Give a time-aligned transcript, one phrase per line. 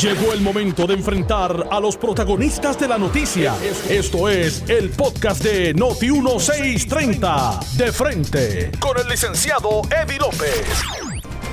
[0.00, 3.54] Llegó el momento de enfrentar a los protagonistas de la noticia.
[3.88, 7.60] Esto es el podcast de Noti 1630.
[7.76, 10.82] De frente con el licenciado Eddie López.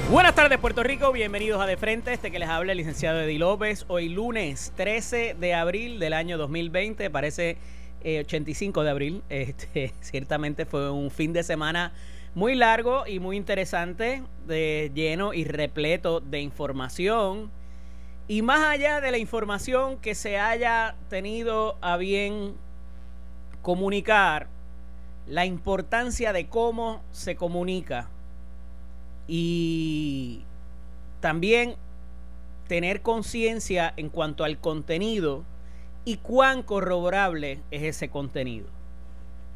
[0.10, 3.40] Buenas tardes Puerto Rico, bienvenidos a De Frente, este que les habla el licenciado Eddie
[3.40, 3.86] López.
[3.88, 7.58] Hoy lunes 13 de abril del año 2020, parece
[8.04, 9.24] 85 eh, de abril.
[9.30, 11.94] Este, ciertamente fue un fin de semana
[12.36, 17.52] muy largo y muy interesante, de, lleno y repleto de información.
[18.32, 22.54] Y más allá de la información que se haya tenido a bien
[23.62, 24.48] comunicar,
[25.28, 28.08] la importancia de cómo se comunica
[29.28, 30.44] y
[31.20, 31.76] también
[32.70, 35.44] tener conciencia en cuanto al contenido
[36.06, 38.68] y cuán corroborable es ese contenido.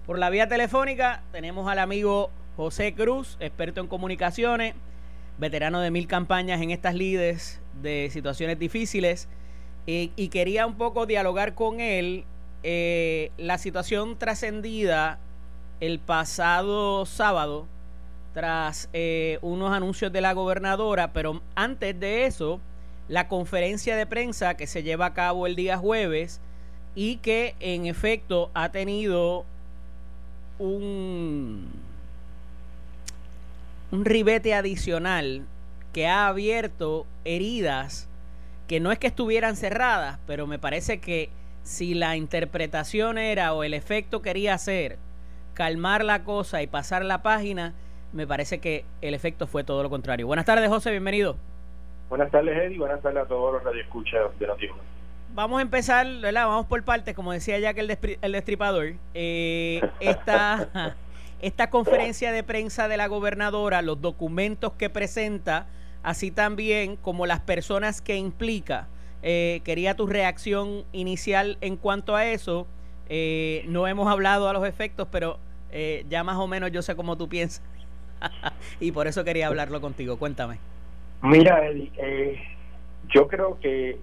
[0.05, 4.75] Por la vía telefónica tenemos al amigo José Cruz, experto en comunicaciones,
[5.38, 9.27] veterano de mil campañas en estas lides de situaciones difíciles,
[9.88, 12.25] y quería un poco dialogar con él
[12.67, 15.19] eh, la situación trascendida
[15.81, 17.67] el pasado sábado
[18.33, 22.59] tras eh, unos anuncios de la gobernadora, pero antes de eso,
[23.08, 26.41] la conferencia de prensa que se lleva a cabo el día jueves
[26.95, 29.45] y que en efecto ha tenido
[30.57, 31.69] un,
[33.91, 35.44] un ribete adicional
[35.95, 38.09] que ha abierto heridas
[38.67, 41.29] que no es que estuvieran cerradas, pero me parece que
[41.63, 44.97] si la interpretación era o el efecto quería ser
[45.53, 47.73] calmar la cosa y pasar la página,
[48.11, 50.27] me parece que el efecto fue todo lo contrario.
[50.27, 51.38] Buenas tardes, José, bienvenido.
[52.09, 52.77] Buenas tardes, Eddie.
[52.77, 54.77] Buenas tardes a todos los radioescuchas de Noticias.
[55.33, 56.47] Vamos a empezar, ¿verdad?
[56.47, 58.95] Vamos por partes, como decía ya que el, el destripador.
[59.13, 60.97] Eh, esta,
[61.41, 65.67] esta conferencia de prensa de la gobernadora, los documentos que presenta,
[66.06, 68.88] así también como las personas que implica.
[69.23, 72.67] Eh, quería tu reacción inicial en cuanto a eso.
[73.09, 75.39] Eh, no hemos hablado a los efectos, pero
[75.72, 77.63] eh, ya más o menos yo sé cómo tú piensas.
[78.79, 80.18] y por eso quería hablarlo contigo.
[80.18, 80.59] Cuéntame.
[81.24, 82.40] Mira, Eddie, eh,
[83.09, 83.97] yo creo que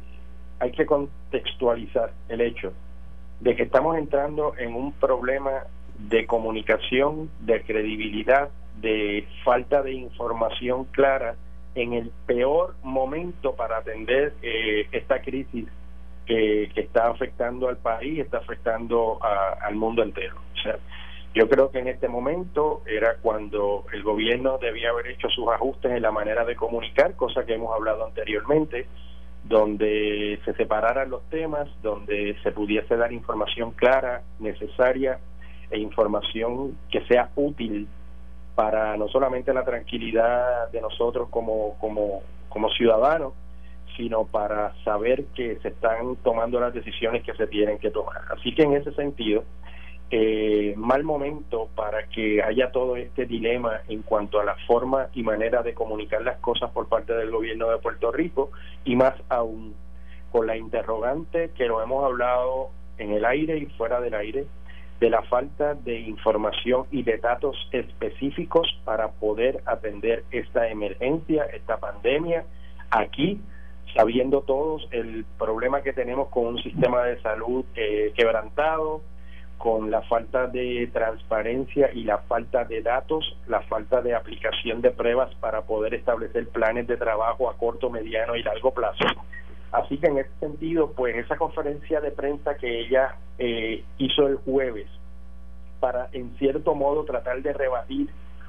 [0.59, 2.73] hay que contextualizar el hecho
[3.39, 5.67] de que estamos entrando en un problema
[5.99, 8.49] de comunicación, de credibilidad,
[8.81, 11.37] de falta de información clara
[11.75, 15.67] en el peor momento para atender eh, esta crisis
[16.27, 20.37] que, está afectando al país, está afectando al mundo entero.
[20.55, 20.79] O sea,
[21.35, 25.93] yo creo que en este momento era cuando el gobierno debía haber hecho sus ajustes
[25.93, 28.87] en la manera de comunicar, cosa que hemos hablado anteriormente,
[29.45, 35.19] donde se separaran los temas, donde se pudiese dar información clara, necesaria
[35.71, 37.89] e información que sea útil
[38.55, 43.33] para no solamente la tranquilidad de nosotros como, como, como ciudadanos,
[43.97, 48.23] sino para saber que se están tomando las decisiones que se tienen que tomar.
[48.31, 49.45] Así que en ese sentido,
[50.11, 55.23] eh, mal momento para que haya todo este dilema en cuanto a la forma y
[55.23, 58.51] manera de comunicar las cosas por parte del gobierno de Puerto Rico
[58.85, 59.75] y más aún
[60.31, 64.47] con la interrogante que lo hemos hablado en el aire y fuera del aire
[65.03, 71.77] de la falta de información y de datos específicos para poder atender esta emergencia, esta
[71.79, 72.45] pandemia
[72.89, 73.41] aquí
[73.97, 79.03] sabiendo todos el problema que tenemos con un sistema de salud eh, quebrantado,
[79.59, 84.93] con la falta de transparencia y la falta de datos, la falta de aplicación de
[84.93, 89.05] pruebas para poder establecer planes de trabajo a corto, mediano y largo plazo.
[89.73, 94.37] Así que en ese sentido, pues esa conferencia de prensa que ella eh, hizo el
[94.37, 94.87] jueves
[95.81, 98.09] para en cierto modo tratar de rebatir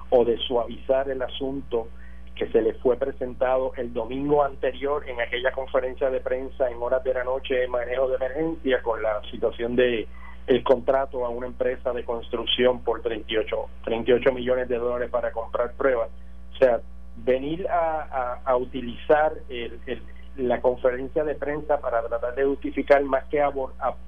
[0.09, 1.88] o de suavizar el asunto
[2.35, 7.03] que se le fue presentado el domingo anterior en aquella conferencia de prensa en horas
[7.03, 10.07] de la noche en manejo de emergencia con la situación de
[10.45, 15.72] el contrato a una empresa de construcción por 38, 38 millones de dólares para comprar
[15.73, 16.09] pruebas.
[16.53, 16.81] O sea,
[17.16, 19.79] venir a, a, utilizar el,
[20.38, 23.41] la conferencia de prensa para tratar de justificar más que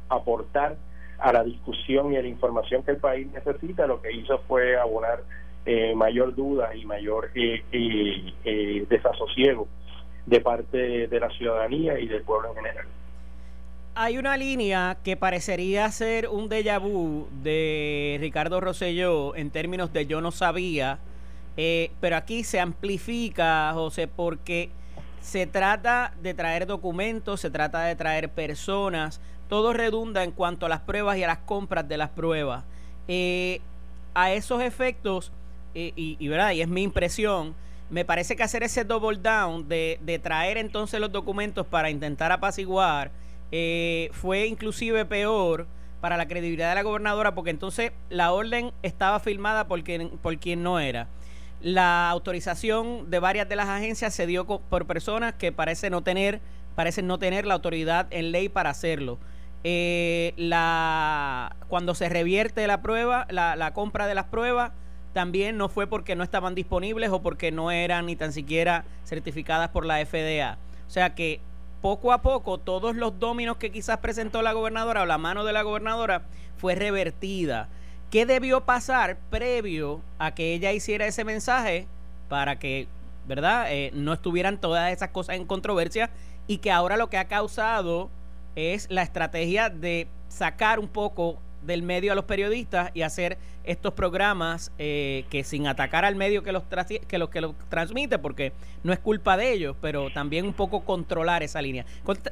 [0.10, 0.76] aportar
[1.20, 4.78] a la discusión y a la información que el país necesita, lo que hizo fue
[4.78, 5.22] abonar
[5.66, 9.68] eh, mayor duda y mayor eh, eh, desasosiego
[10.26, 12.86] de parte de la ciudadanía y del pueblo en general.
[13.98, 20.06] Hay una línea que parecería ser un déjà vu de Ricardo Rosselló en términos de
[20.06, 21.00] yo no sabía,
[21.56, 24.70] eh, pero aquí se amplifica, José, porque
[25.26, 29.20] se trata de traer documentos, se trata de traer personas,
[29.50, 32.64] todo redunda en cuanto a las pruebas y a las compras de las pruebas.
[33.08, 33.60] Eh,
[34.14, 35.32] a esos efectos,
[35.74, 36.52] eh, y, ¿verdad?
[36.52, 37.56] y es mi impresión,
[37.90, 42.32] me parece que hacer ese double down de, de traer entonces los documentos para intentar
[42.32, 43.10] apaciguar
[43.52, 45.66] eh, fue inclusive peor
[46.02, 50.38] para la credibilidad de la gobernadora porque entonces la orden estaba firmada por quien, por
[50.38, 51.08] quien no era.
[51.66, 56.40] La autorización de varias de las agencias se dio por personas que parece no tener,
[56.76, 59.18] parecen no tener la autoridad en ley para hacerlo.
[59.64, 64.74] Eh, la, cuando se revierte la prueba, la compra de las pruebas,
[65.14, 69.70] también no fue porque no estaban disponibles o porque no eran ni tan siquiera certificadas
[69.70, 70.60] por la FDA.
[70.86, 71.40] O sea que
[71.82, 75.54] poco a poco todos los dominos que quizás presentó la gobernadora o la mano de
[75.54, 76.26] la gobernadora
[76.58, 77.70] fue revertida.
[78.16, 81.86] ¿Qué debió pasar previo a que ella hiciera ese mensaje
[82.30, 82.88] para que,
[83.28, 86.10] ¿verdad?, eh, no estuvieran todas esas cosas en controversia
[86.48, 88.10] y que ahora lo que ha causado
[88.56, 93.94] es la estrategia de sacar un poco del medio a los periodistas y hacer estos
[93.94, 96.64] programas eh, que sin atacar al medio que los,
[97.08, 98.54] que los que los transmite, porque
[98.84, 101.86] no es culpa de ellos, pero también un poco controlar esa línea.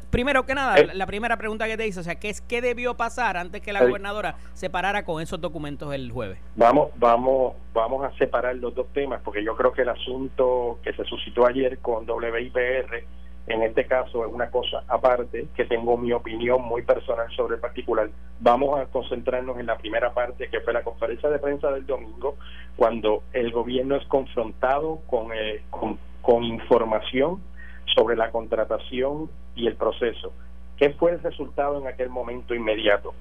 [0.10, 2.96] Primero que nada, la, primera pregunta que te hice, o sea, ¿qué, es, ¿qué debió
[2.96, 6.38] pasar antes que la gobernadora se parara con esos documentos el jueves?
[6.56, 10.94] Vamos, vamos, vamos a separar los dos temas, porque yo creo que el asunto que
[10.94, 16.14] se suscitó ayer con WIPR en este caso es una cosa aparte, que tengo mi
[16.14, 18.10] opinión muy personal sobre el particular.
[18.40, 22.38] Vamos a concentrarnos en la primera parte, que fue la conferencia de prensa del domingo,
[22.78, 27.42] cuando el gobierno es confrontado con, eh, con, información
[27.94, 30.32] sobre la contratación y el proceso.
[30.78, 33.14] ¿Qué fue el resultado en aquel momento inmediato?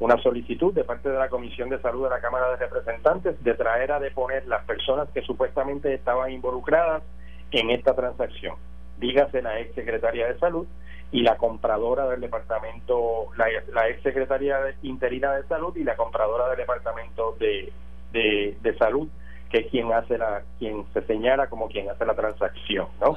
[0.00, 3.54] Una solicitud de parte de la Comisión de Salud de la Cámara de Representantes de
[3.54, 7.02] traer a deponer las personas que supuestamente estaban involucradas
[7.50, 8.56] en esta transacción
[8.98, 10.66] dígase la ex secretaria de salud
[11.12, 16.58] y la compradora del departamento, la, ex secretaria interina de salud y la compradora del
[16.58, 17.72] departamento de,
[18.12, 19.08] de, salud,
[19.50, 23.16] que es quien hace la, quien se señala como quien hace la transacción, ¿no?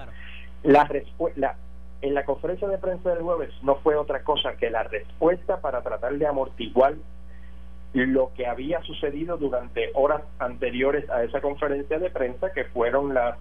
[0.63, 1.55] La respuesta
[2.01, 5.81] en la conferencia de prensa del jueves no fue otra cosa que la respuesta para
[5.81, 6.95] tratar de amortiguar
[7.93, 13.37] lo que había sucedido durante horas anteriores a esa conferencia de prensa, que fueron las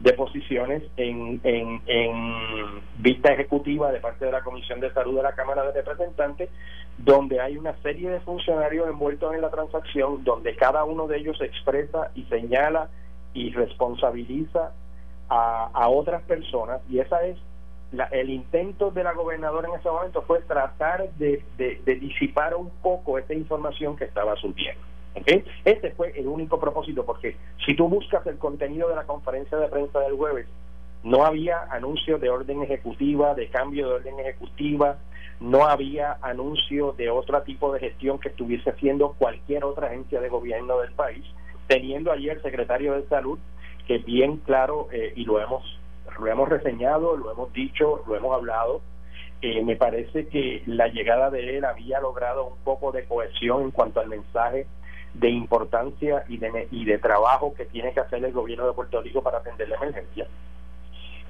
[0.00, 5.22] de posiciones en, en, en, vista ejecutiva de parte de la Comisión de Salud de
[5.22, 6.50] la Cámara de Representantes,
[6.98, 11.40] donde hay una serie de funcionarios envueltos en la transacción, donde cada uno de ellos
[11.40, 12.88] expresa y señala
[13.32, 14.72] y responsabiliza
[15.28, 17.38] a, a otras personas, y esa es
[17.92, 22.54] la, el intento de la gobernadora en ese momento fue tratar de, de, de disipar
[22.54, 24.93] un poco esa información que estaba subiendo.
[25.14, 25.44] ¿Okay?
[25.64, 29.68] Ese fue el único propósito, porque si tú buscas el contenido de la conferencia de
[29.68, 30.46] prensa del jueves,
[31.04, 34.96] no había anuncio de orden ejecutiva, de cambio de orden ejecutiva,
[35.38, 40.28] no había anuncio de otro tipo de gestión que estuviese haciendo cualquier otra agencia de
[40.28, 41.24] gobierno del país,
[41.66, 43.38] teniendo allí el secretario de salud,
[43.86, 45.78] que bien claro, eh, y lo hemos,
[46.18, 48.80] lo hemos reseñado, lo hemos dicho, lo hemos hablado,
[49.42, 53.70] eh, me parece que la llegada de él había logrado un poco de cohesión en
[53.72, 54.66] cuanto al mensaje
[55.14, 59.00] de importancia y de, y de trabajo que tiene que hacer el gobierno de Puerto
[59.00, 60.26] Rico para atender la emergencia.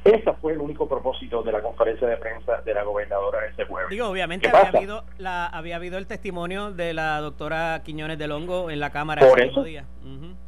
[0.04, 3.88] Ese fue el único propósito de la conferencia de prensa de la gobernadora ese jueves.
[3.88, 8.70] Digo, obviamente había habido, la, había habido el testimonio de la doctora Quiñones de Longo
[8.70, 9.86] en la Cámara Por eso, día.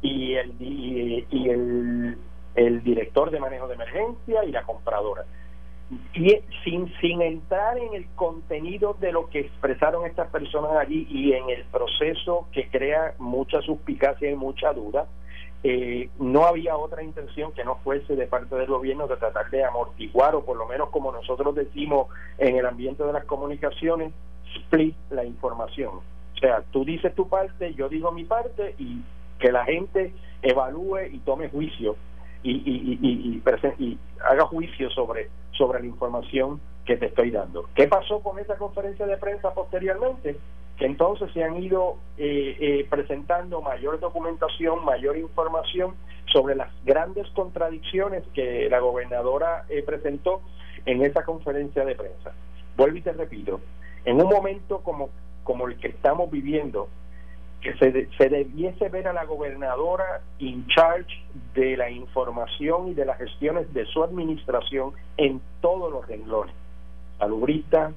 [0.03, 2.17] Y, el, y, el,
[2.53, 5.25] el director de manejo de emergencia y la compradora
[6.13, 11.33] y sin, sin entrar en el contenido de lo que expresaron estas personas allí y
[11.33, 15.07] en el proceso que crea mucha suspicacia y mucha duda,
[15.63, 19.63] eh, no había otra intención que no fuese de parte del gobierno de tratar de
[19.63, 24.11] amortiguar o por lo menos como nosotros decimos en el ambiente de las comunicaciones,
[24.55, 25.95] split la información.
[26.35, 29.01] O sea, tú dices tu parte, yo digo mi parte y
[29.39, 31.95] que la gente evalúe y tome juicio
[32.43, 33.43] y, y, y,
[33.79, 37.65] y, haga juicio sobre, sobre la información que te estoy dando.
[37.75, 40.37] ¿Qué pasó con esa conferencia de prensa posteriormente?
[40.77, 45.95] Que entonces se han ido eh, eh, presentando mayor documentación, mayor información
[46.31, 50.41] sobre las grandes contradicciones que la gobernadora eh, presentó
[50.85, 52.33] en esa conferencia de prensa.
[52.75, 53.59] Vuelvo y te repito,
[54.05, 55.09] en un momento como,
[55.43, 56.89] como el que estamos viviendo,
[57.61, 61.23] que se, se debiese ver a la gobernadora in charge
[61.53, 66.53] de la información y de las gestiones de su administración en todos los renglones,
[67.17, 67.91] salubrista,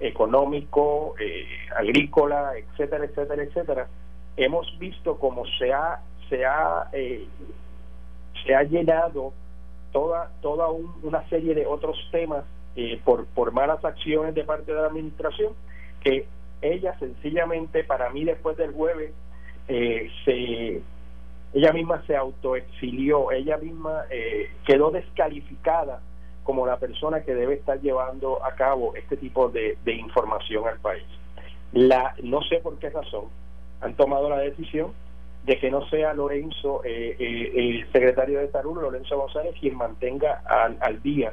[0.00, 3.88] económico, eh, agrícola, etcétera, etcétera, etcétera.
[4.36, 7.26] Hemos visto cómo se ha se ha eh,
[8.44, 9.32] se ha llenado
[9.92, 10.68] toda toda
[11.02, 12.44] una serie de otros temas
[12.76, 15.52] eh, por por malas acciones de parte de la administración
[16.02, 16.26] que
[16.62, 19.12] ella sencillamente para mí después del jueves
[19.68, 20.82] eh, se,
[21.52, 26.00] ella misma se autoexilió, ella misma eh, quedó descalificada
[26.44, 31.04] como la persona que debe estar llevando a cabo este tipo de, información al país.
[31.72, 33.26] La, no sé por qué razón
[33.80, 34.92] han tomado la decisión
[35.44, 40.42] de que no sea Lorenzo, eh, eh, el secretario de salud, Lorenzo González, quien mantenga
[40.46, 41.32] al, al día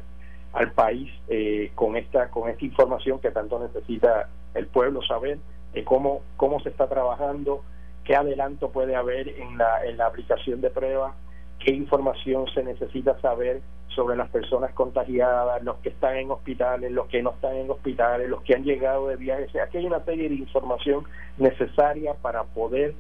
[0.53, 5.39] al país eh, con esta con esta información que tanto necesita el pueblo saber
[5.86, 7.63] cómo cómo se está trabajando,
[8.04, 11.13] qué adelanto puede haber en la en la aplicación de pruebas,
[11.60, 17.08] qué información se necesita saber sobre las personas contagiadas, los que están en hospitales, los
[17.08, 19.48] que no están en hospitales, los que han llegado de viaje.
[19.60, 21.04] aquí hay una serie de información
[21.38, 22.94] necesaria para poder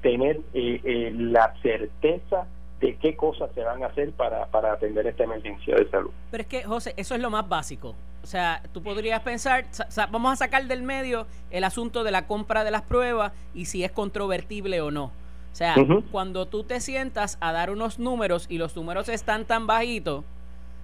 [0.00, 2.46] tener eh, eh, la certeza
[2.84, 6.10] de qué cosas se van a hacer para, para atender esta emergencia de salud.
[6.30, 7.94] Pero es que, José, eso es lo más básico.
[8.22, 9.64] O sea, tú podrías pensar,
[10.10, 13.84] vamos a sacar del medio el asunto de la compra de las pruebas y si
[13.84, 15.04] es controvertible o no.
[15.04, 15.76] O sea,
[16.10, 20.24] cuando tú te sientas a dar unos números y los números están tan bajitos,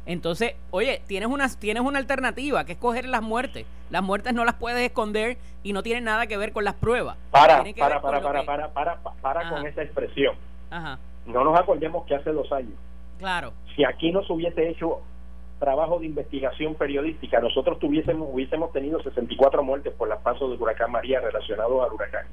[0.07, 3.67] entonces, oye, tienes una, tienes una alternativa, que es coger las muertes.
[3.91, 7.17] Las muertes no las puedes esconder y no tienen nada que ver con las pruebas.
[7.31, 10.37] Para, para, para, para, para, para, para, con esa expresión.
[11.27, 12.75] No nos acordemos que hace dos años.
[13.19, 13.53] Claro.
[13.77, 15.01] Si aquí no se hubiese hecho
[15.59, 20.91] trabajo de investigación periodística, nosotros tuviésemos, hubiésemos tenido 64 muertes por las pasos del huracán
[20.91, 22.27] María relacionados al huracán.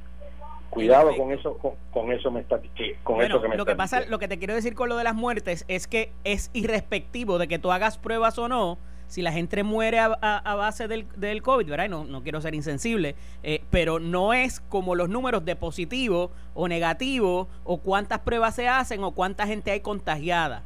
[0.70, 1.58] Cuidado con eso,
[1.92, 2.60] con, eso me está,
[3.04, 5.04] con eso que me lo que pasa, lo que te quiero decir con lo de
[5.04, 8.78] las muertes es que es irrespectivo de que tú hagas pruebas o no.
[9.08, 11.88] Si la gente muere a, base del, del, COVID, ¿verdad?
[11.88, 16.68] no, no quiero ser insensible, eh, pero no es como los números de positivo o
[16.68, 20.64] negativo o cuántas pruebas se hacen o cuánta gente hay contagiada.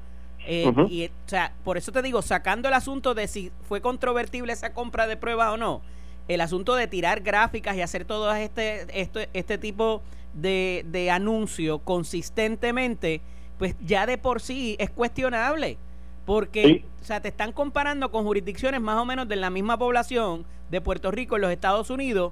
[0.48, 4.54] Eh, y, o sea, por eso te digo, sacando el asunto de si fue controvertible
[4.54, 5.82] esa compra de pruebas o no,
[6.28, 10.02] el asunto de tirar gráficas y hacer todo este, este, este tipo
[10.34, 13.22] de, de anuncio consistentemente,
[13.58, 15.78] pues ya de por sí es cuestionable.
[16.26, 20.46] Porque, o sea, te están comparando con jurisdicciones más o menos de la misma población
[20.70, 22.32] de Puerto Rico en los Estados Unidos,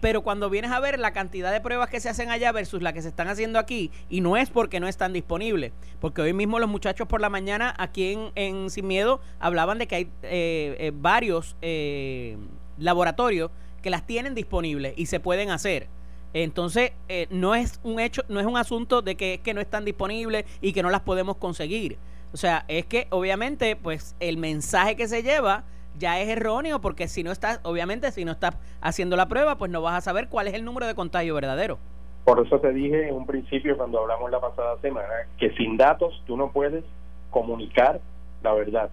[0.00, 2.92] pero cuando vienes a ver la cantidad de pruebas que se hacen allá versus la
[2.92, 6.58] que se están haciendo aquí, y no es porque no están disponibles, porque hoy mismo
[6.58, 10.92] los muchachos por la mañana aquí en, Sin Miedo hablaban de que hay eh, eh,
[10.94, 12.36] varios eh,
[12.78, 15.88] laboratorios que las tienen disponibles y se pueden hacer.
[16.34, 19.84] Entonces, eh, no es un hecho, no es un asunto de que, que no están
[19.84, 21.98] disponibles y que no las podemos conseguir.
[22.32, 25.64] O sea, es que obviamente, pues, el mensaje que se lleva
[25.98, 29.70] ya es erróneo, porque si no estás, obviamente, si no estás haciendo la prueba, pues
[29.70, 31.78] no vas a saber cuál es el número de contagio verdadero.
[32.24, 36.22] Por eso te dije en un principio, cuando hablamos la pasada semana, que sin datos
[36.26, 36.84] tú no puedes
[37.30, 38.00] comunicar
[38.42, 38.90] la verdad.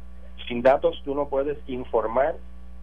[0.47, 2.35] Sin datos tú no puedes informar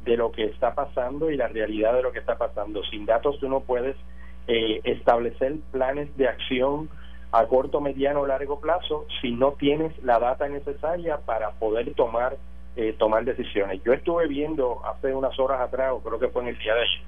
[0.04, 2.82] de lo que está pasando y la realidad de lo que está pasando.
[2.84, 3.96] Sin datos tú no puedes
[4.46, 6.88] eh, establecer planes de acción
[7.38, 12.36] a corto, mediano o largo plazo si no tienes la data necesaria para poder tomar
[12.76, 13.82] eh, tomar decisiones.
[13.84, 16.80] Yo estuve viendo hace unas horas atrás, o creo que fue en el día de
[16.80, 17.00] ayer,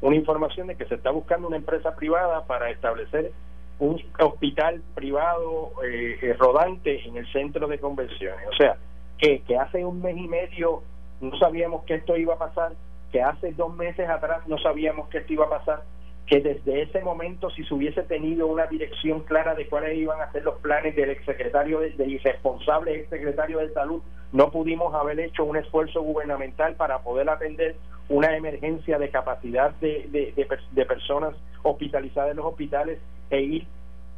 [0.00, 3.30] una información de que se está buscando una empresa privada para establecer
[3.78, 8.48] un hospital privado eh, rodante en el centro de convenciones.
[8.48, 8.76] O sea,
[9.16, 10.82] que, que hace un mes y medio
[11.20, 12.72] no sabíamos que esto iba a pasar,
[13.12, 15.84] que hace dos meses atrás no sabíamos que esto iba a pasar,
[16.26, 20.30] que desde ese momento si se hubiese tenido una dirección clara de cuáles iban a
[20.32, 24.02] ser los planes del exsecretario, de, del irresponsable exsecretario de salud,
[24.32, 27.76] no pudimos haber hecho un esfuerzo gubernamental para poder atender
[28.08, 32.98] una emergencia de capacidad de, de, personas hospitalizadas en los hospitales
[33.30, 33.66] e ir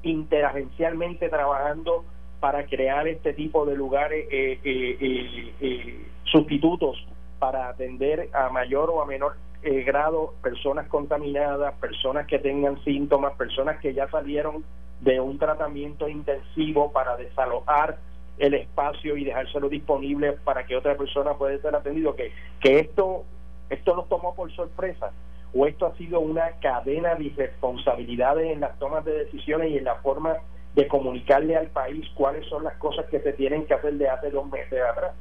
[0.03, 2.05] interagencialmente trabajando
[2.41, 6.97] para crear este tipo de lugares eh, eh, eh, sustitutos
[7.39, 9.37] para atender a mayor o a menor
[9.85, 14.65] grado personas contaminadas, personas que tengan síntomas, personas que ya salieron
[15.01, 17.99] de un tratamiento intensivo para desalojar
[18.39, 23.25] el espacio y dejárselo disponible para que otra persona pueda ser atendido, que, que esto,
[23.71, 25.13] esto nos tomó por sorpresa
[25.55, 29.85] o esto ha sido una cadena de irresponsabilidades en las tomas de decisiones y en
[29.85, 30.37] la forma
[30.75, 34.31] de comunicarle al país cuáles son las cosas que se tienen que hacer de hace
[34.31, 35.15] dos meses atrás.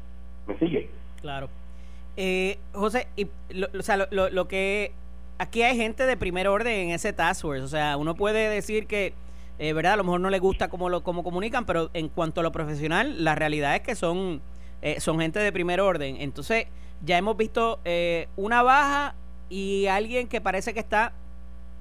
[0.47, 0.89] ¿Me sigue?
[1.21, 1.47] Claro.
[2.15, 4.91] Eh, José, y lo, o sea, lo, lo, que
[5.39, 8.85] aquí hay gente de primer orden en ese task force, o sea, uno puede decir
[8.85, 9.13] que,
[9.59, 12.41] eh, verdad, a lo mejor no le gusta cómo lo cómo comunican, pero en cuanto
[12.41, 14.41] a lo profesional, la realidad es que son
[14.81, 16.17] eh, son gente de primer orden.
[16.19, 16.67] Entonces,
[17.03, 19.15] ya hemos visto eh, una baja
[19.49, 21.13] y alguien que parece que está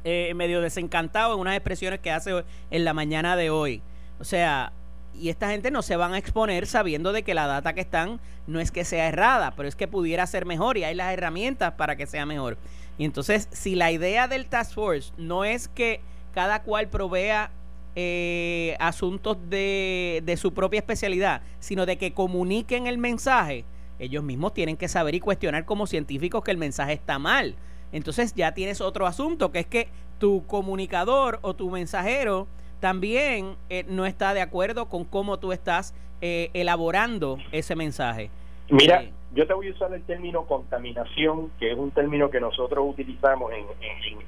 [0.04, 3.82] medio desencantado en unas expresiones que hace en la mañana de hoy.
[4.18, 4.72] O sea,
[5.14, 8.20] y esta gente no se van a exponer sabiendo de que la data que están
[8.46, 11.74] no es que sea errada, pero es que pudiera ser mejor y hay las herramientas
[11.74, 12.58] para que sea mejor.
[12.98, 16.00] Y entonces, si la idea del Task Force no es que
[16.34, 17.50] cada cual provea
[17.94, 23.64] eh, asuntos de, de su propia especialidad, sino de que comuniquen el mensaje,
[23.98, 27.54] ellos mismos tienen que saber y cuestionar como científicos que el mensaje está mal.
[27.92, 29.88] Entonces ya tienes otro asunto, que es que
[30.18, 32.48] tu comunicador o tu mensajero
[32.82, 38.28] también eh, no está de acuerdo con cómo tú estás eh, elaborando ese mensaje.
[38.70, 42.40] Mira, eh, yo te voy a usar el término contaminación, que es un término que
[42.40, 43.66] nosotros utilizamos en,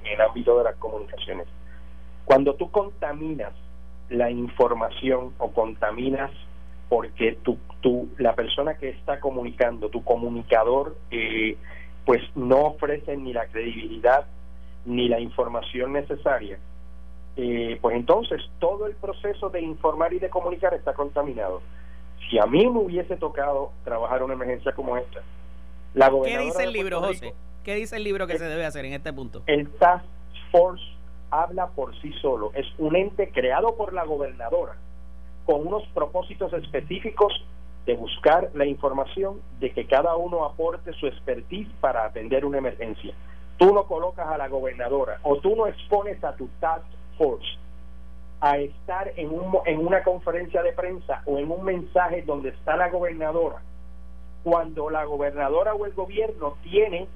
[0.05, 1.49] el ámbito de las comunicaciones.
[2.25, 3.53] Cuando tú contaminas
[4.09, 6.31] la información o contaminas
[6.89, 11.57] porque tú, tú, la persona que está comunicando, tu comunicador, eh,
[12.07, 14.27] pues no ofrece ni la credibilidad
[14.85, 16.61] ni la información necesaria,
[17.37, 21.63] eh, pues entonces todo el proceso de informar y de comunicar está contaminado.
[22.29, 25.21] Si a mí me hubiese tocado trabajar una emergencia como esta,
[25.95, 27.35] la ¿Qué dice el libro, José?
[27.63, 29.43] ¿Qué dice el libro que se debe hacer en este punto?
[29.47, 30.05] El Task
[30.51, 30.85] Force
[31.31, 32.53] habla por sí solo.
[32.55, 34.77] Es un ente creado por la gobernadora
[35.47, 37.33] con unos propósitos específicos
[37.87, 43.15] de buscar la información, de que cada uno aporte su expertise para atender una emergencia.
[43.59, 46.85] Tú no colocas a la gobernadora o tú no expones a tu task
[48.41, 52.77] a estar en, un, en una conferencia de prensa o en un mensaje donde está
[52.77, 53.63] la gobernadora,
[54.43, 57.09] cuando la gobernadora o el gobierno tiene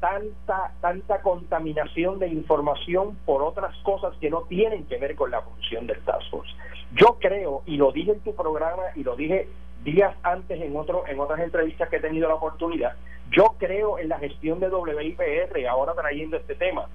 [0.00, 5.42] tanta tanta contaminación de información por otras cosas que no tienen que ver con la
[5.42, 6.52] función del Task Force.
[6.94, 9.48] Yo creo y lo dije en tu programa y lo dije
[9.82, 12.96] días antes en otro en otras entrevistas que he tenido la oportunidad,
[13.30, 16.88] yo creo en la gestión de WIPR, ahora trayendo este tema,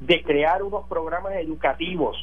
[0.00, 2.16] de crear unos programas educativos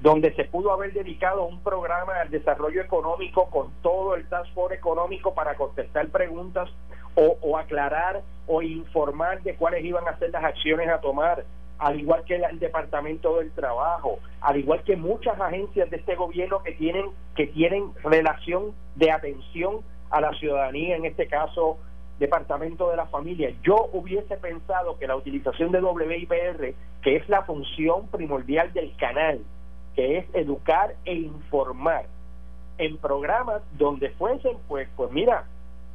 [0.00, 4.74] donde se pudo haber dedicado un programa al desarrollo económico con todo el task force
[4.74, 6.70] económico para contestar preguntas
[7.14, 11.44] o, o, aclarar o informar de cuáles iban a ser las acciones a tomar,
[11.80, 16.62] al igual que el, Departamento del Trabajo, al igual que muchas agencias de este gobierno
[16.62, 21.78] que tienen que tienen relación de atención a la ciudadanía, en este caso
[22.18, 23.50] Departamento de la Familia.
[23.62, 29.40] Yo hubiese pensado que la utilización de WIPR, que es la función primordial del canal,
[29.96, 32.04] que es educar e informar
[32.76, 35.44] en programas donde fuesen, pues, pues mira,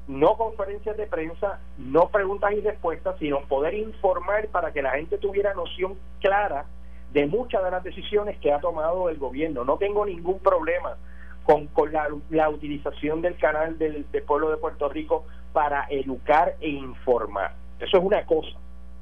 [0.07, 5.17] no conferencias de prensa, no preguntas y respuestas, sino poder informar para que la gente
[5.17, 6.65] tuviera noción clara
[7.11, 9.63] de muchas de las decisiones que ha tomado el gobierno.
[9.63, 10.97] No tengo ningún problema
[11.43, 16.55] con, con la, la, utilización del canal del, del, pueblo de Puerto Rico para educar
[16.59, 17.53] e informar.
[17.79, 18.57] Eso es una cosa,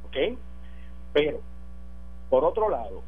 [0.06, 0.38] ¿ok?
[1.14, 1.40] Pero,
[2.30, 3.02] por otro lado,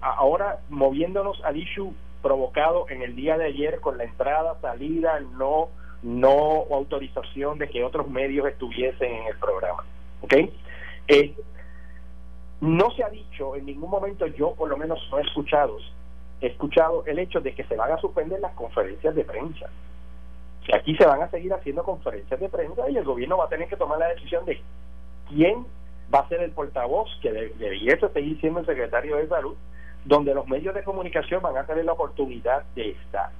[0.00, 5.68] ahora moviéndonos al issue provocado en el día de ayer con la entrada, salida, no
[6.02, 9.84] no autorización de que otros medios estuviesen en el programa.
[11.08, 11.34] Eh,
[12.60, 15.78] no se ha dicho en ningún momento, yo por lo menos no he escuchado,
[16.40, 19.70] he escuchado el hecho de que se van a suspender las conferencias de prensa.
[20.74, 23.68] Aquí se van a seguir haciendo conferencias de prensa y el gobierno va a tener
[23.68, 24.60] que tomar la decisión de
[25.28, 25.66] quién
[26.14, 29.56] va a ser el portavoz, que debiese seguir siendo el secretario de salud,
[30.04, 33.30] donde los medios de comunicación van a tener la oportunidad de estar.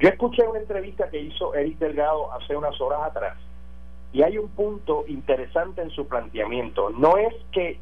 [0.00, 3.36] Yo escuché una entrevista que hizo Eric Delgado hace unas horas atrás
[4.12, 6.90] y hay un punto interesante en su planteamiento.
[6.90, 7.78] No es que,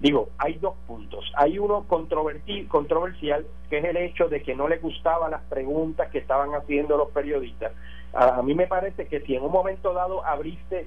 [0.00, 1.32] digo, hay dos puntos.
[1.34, 6.18] Hay uno controversial, que es el hecho de que no le gustaban las preguntas que
[6.18, 7.72] estaban haciendo los periodistas.
[8.12, 10.86] A, mí me parece que si en un momento dado abriste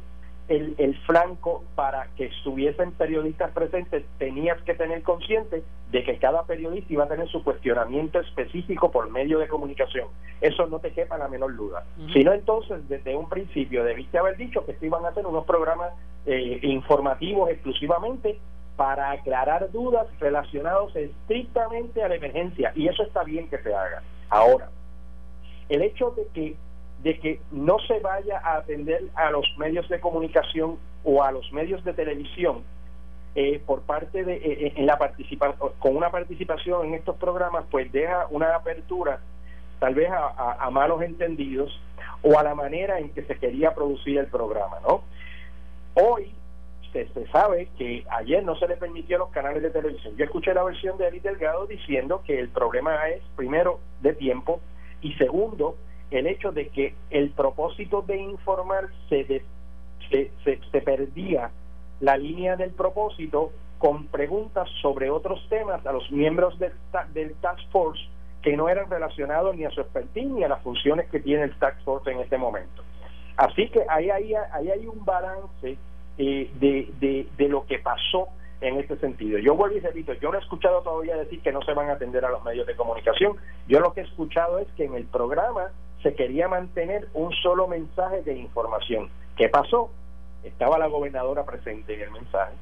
[0.49, 6.43] el, el, flanco para que estuviesen periodistas presentes, tenías que tener consciente de que cada
[6.43, 10.07] periodista iba a tener su cuestionamiento específico por medio de comunicación.
[10.41, 11.85] Eso no te quepa la menor duda.
[12.13, 15.93] Sino entonces, desde un principio, debiste haber dicho que se iban a hacer unos programas
[16.25, 18.39] eh, informativos exclusivamente
[18.75, 22.71] para aclarar dudas relacionados estrictamente a la emergencia.
[22.75, 24.01] Y eso está bien que se haga.
[24.29, 24.69] Ahora,
[25.67, 26.55] el hecho de que
[27.03, 31.51] de que no se vaya a atender a los medios de comunicación o a los
[31.51, 32.63] medios de televisión
[33.35, 34.97] eh, por parte de eh, eh, en la
[35.79, 39.19] con una participación en estos programas pues deja una apertura
[39.79, 41.79] tal vez a, malos entendidos
[42.21, 45.03] o a la manera en que se quería producir el programa no
[45.93, 46.33] hoy
[46.91, 50.15] se, sabe que ayer no se le permitió a los canales de televisión.
[50.17, 54.59] Yo escuché la versión de Eric Delgado diciendo que el problema es primero de tiempo
[55.01, 55.77] y segundo
[56.11, 59.43] el hecho de que el propósito de informar se,
[60.09, 61.51] se, se, perdía
[61.99, 66.73] la línea del propósito con preguntas sobre otros temas a los miembros del,
[67.13, 68.01] del Task Force
[68.41, 71.57] que no eran relacionados ni a su expertise ni a las funciones que tiene el
[71.59, 72.83] Task Force en este momento.
[73.37, 75.77] Así que ahí, ahí, ahí hay un balance
[76.17, 78.27] eh, de, de, de, lo que pasó
[78.59, 79.39] en este sentido.
[79.39, 81.93] Yo vuelvo y repito, yo no he escuchado todavía decir que no se van a
[81.93, 83.37] atender a los medios de comunicación.
[83.67, 85.71] Yo lo que he escuchado es que en el programa
[86.03, 89.09] se quería mantener un solo mensaje de información.
[89.35, 89.89] ¿Qué pasó?
[90.43, 92.53] Estaba la gobernadora presente en el mensaje.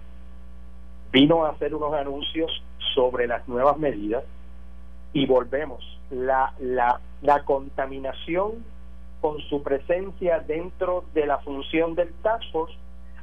[1.12, 2.52] Vino a hacer unos anuncios
[2.96, 4.24] sobre las nuevas medidas
[5.14, 5.84] y volvemos.
[6.10, 8.64] La, la, la contaminación
[9.22, 12.76] con su presencia dentro de la función del Task Force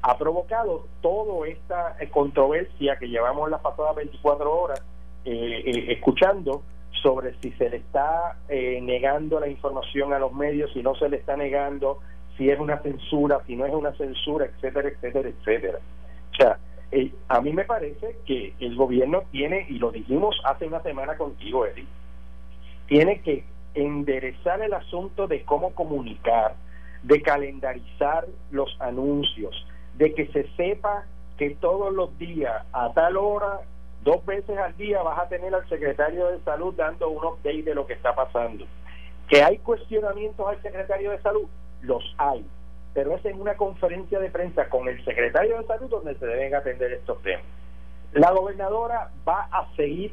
[0.03, 4.83] ha provocado toda esta eh, controversia que llevamos las pasadas 24 horas
[5.25, 6.63] eh, eh, escuchando
[7.05, 11.19] sobre si se le está negando la información a los medios, si no se le
[11.19, 11.99] está negando,
[12.39, 15.79] si es una censura, si no es una censura, etcétera, etcétera, etcétera.
[16.33, 16.59] O sea,
[17.29, 21.67] a mí me parece que el gobierno tiene, y lo dijimos hace una semana contigo,
[21.67, 21.87] Eddie,
[22.87, 26.55] tiene que enderezar el asunto de cómo comunicar,
[27.03, 29.67] de calendarizar los anuncios,
[29.99, 31.05] de que se sepa
[31.37, 33.61] que todos los días, a tal hora,
[34.05, 37.75] dos veces al día, vas a tener al secretario de salud dando un update de
[37.75, 38.67] lo que está pasando.
[39.29, 41.49] Que hay cuestionamientos al secretario de salud,
[41.81, 42.47] los hay,
[42.93, 46.55] pero es en una conferencia de prensa con el secretario de salud donde se deben
[46.55, 47.45] atender estos temas.
[48.13, 50.13] La gobernadora va a seguir,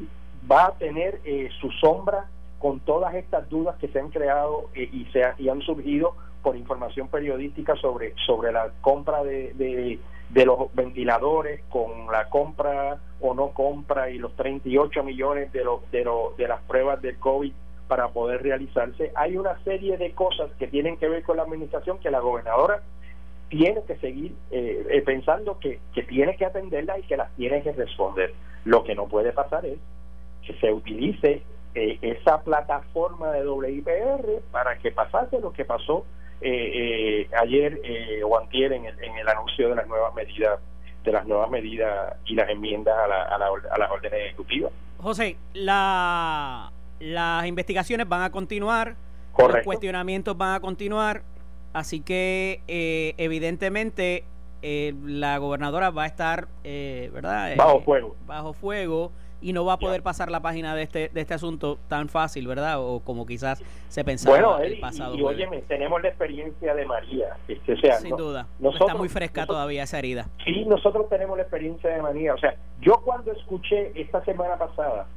[0.49, 2.25] va a tener eh, su sombra
[2.57, 6.55] con todas estas dudas que se han creado eh, y, se y han surgido por
[6.55, 9.99] información periodística sobre, sobre la compra de, de,
[10.33, 16.03] los ventiladores, con la compra o no compra y los 38 millones de, los, de,
[16.03, 17.51] los, de las pruebas del COVID
[17.87, 19.11] para poder realizarse.
[19.15, 22.81] Hay una serie de cosas que tienen que ver con la administración que la gobernadora
[23.49, 27.61] tiene que seguir eh, eh, pensando que, que tiene que atenderla y que las tiene
[27.61, 28.33] que responder.
[28.63, 29.77] Lo que no puede pasar es
[30.45, 31.43] que se utilice
[31.75, 36.05] eh, esa plataforma de WIPR para que pasase lo que pasó
[36.41, 40.59] eh, eh, ayer eh, o antier en el, en el anuncio de las nuevas medidas
[41.03, 44.71] de las nuevas medidas y las enmiendas a, la, a, la, a las órdenes ejecutivas.
[44.99, 48.95] José, la, las investigaciones van a continuar,
[49.31, 49.57] Correcto.
[49.57, 51.23] los cuestionamientos van a continuar,
[51.73, 54.25] así que eh, evidentemente
[54.61, 57.55] eh, la gobernadora va a estar, eh, ¿verdad?
[57.55, 58.15] Bajo fuego.
[58.27, 61.77] Bajo fuego y no va a poder pasar la página de este de este asunto
[61.87, 62.79] tan fácil, ¿verdad?
[62.79, 65.15] O como quizás se pensaba bueno, el pasado.
[65.15, 67.35] Y, y óyeme, tenemos la experiencia de María.
[67.47, 68.47] Este, o sea, Sin no, duda.
[68.59, 70.27] nosotros, Está muy fresca nosotros, todavía esa herida.
[70.45, 72.33] Sí, nosotros tenemos la experiencia de María.
[72.33, 75.07] O sea, yo cuando escuché esta semana pasada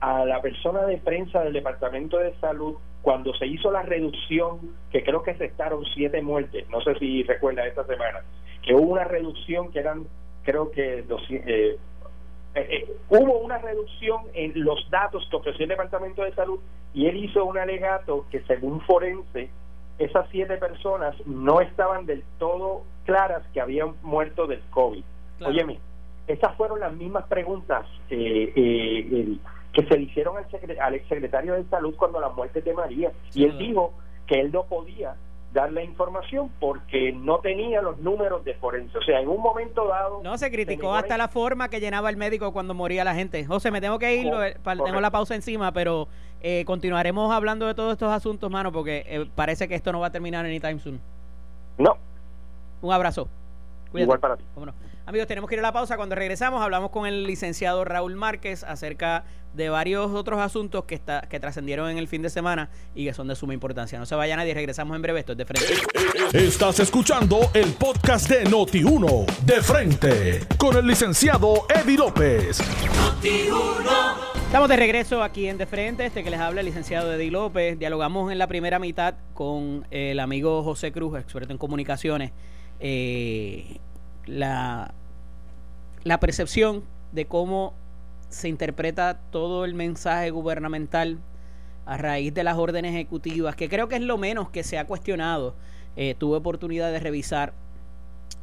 [0.00, 4.58] a la persona de prensa del Departamento de Salud, cuando se hizo la reducción,
[4.90, 8.22] que creo que restaron siete muertes, no sé si recuerda esta semana,
[8.62, 10.06] que hubo una reducción que eran,
[10.42, 11.78] creo que 200, eh,
[12.58, 16.60] eh, eh, hubo una reducción en los datos que ofreció el Departamento de Salud
[16.94, 19.50] y él hizo un alegato que según forense
[19.98, 25.02] esas siete personas no estaban del todo claras que habían muerto del COVID.
[25.38, 25.52] Claro.
[25.52, 25.78] Óyeme,
[26.28, 29.36] esas fueron las mismas preguntas eh, eh,
[29.72, 33.12] que se le hicieron al, secre al exsecretario de Salud cuando la muerte de María.
[33.34, 33.92] Y él dijo
[34.26, 35.14] que él no podía
[35.52, 38.96] dar la información porque no tenía los números de forense.
[38.98, 40.20] O sea, en un momento dado...
[40.22, 43.44] No, se criticó hasta la forma que llenaba el médico cuando moría la gente.
[43.44, 44.40] José, me tengo que ir, lo,
[44.84, 46.08] tengo la pausa encima, pero
[46.40, 50.08] eh, continuaremos hablando de todos estos asuntos, mano, porque eh, parece que esto no va
[50.08, 51.00] a terminar anytime soon.
[51.78, 51.96] No.
[52.82, 53.28] Un abrazo.
[53.90, 54.04] Cuídate.
[54.04, 54.44] Igual para ti.
[54.56, 54.74] No?
[55.06, 55.96] Amigos, tenemos que ir a la pausa.
[55.96, 59.24] Cuando regresamos hablamos con el licenciado Raúl Márquez acerca
[59.54, 63.14] de varios otros asuntos que, está, que trascendieron en el fin de semana y que
[63.14, 63.98] son de suma importancia.
[63.98, 65.20] No se vaya nadie, regresamos en breve.
[65.20, 65.74] Esto es de frente.
[66.34, 72.60] Estás escuchando el podcast de Noti1 de frente con el licenciado Eddie López.
[72.60, 74.28] Noti1.
[74.44, 77.78] Estamos de regreso aquí en De Frente, este que les habla el licenciado Eddie López.
[77.78, 82.32] Dialogamos en la primera mitad con el amigo José Cruz, experto en comunicaciones.
[82.80, 83.78] Eh,
[84.26, 84.94] la,
[86.04, 87.74] la percepción de cómo
[88.28, 91.18] se interpreta todo el mensaje gubernamental
[91.86, 94.86] a raíz de las órdenes ejecutivas, que creo que es lo menos que se ha
[94.86, 95.54] cuestionado.
[95.96, 97.54] Eh, tuve oportunidad de revisar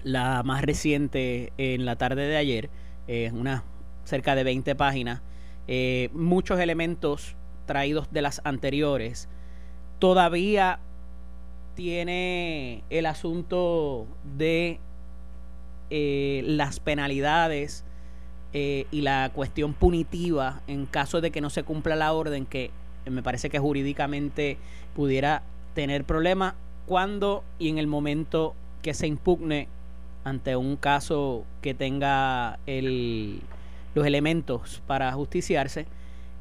[0.04, 2.69] la más reciente en la tarde de ayer,
[3.08, 3.63] eh, una
[4.04, 5.21] cerca de 20 páginas,
[5.67, 7.36] eh, muchos elementos
[7.67, 9.30] traídos de las anteriores.
[10.00, 10.80] Todavía
[11.75, 14.07] tiene el asunto
[14.38, 14.79] de
[15.89, 17.83] eh, las penalidades
[18.53, 22.71] eh, y la cuestión punitiva en caso de que no se cumpla la orden, que
[23.05, 24.57] me parece que jurídicamente
[24.95, 26.55] pudiera tener problemas
[26.88, 29.67] cuando y en el momento que se impugne
[30.23, 33.41] ante un caso que tenga el,
[33.93, 35.85] los elementos para justiciarse.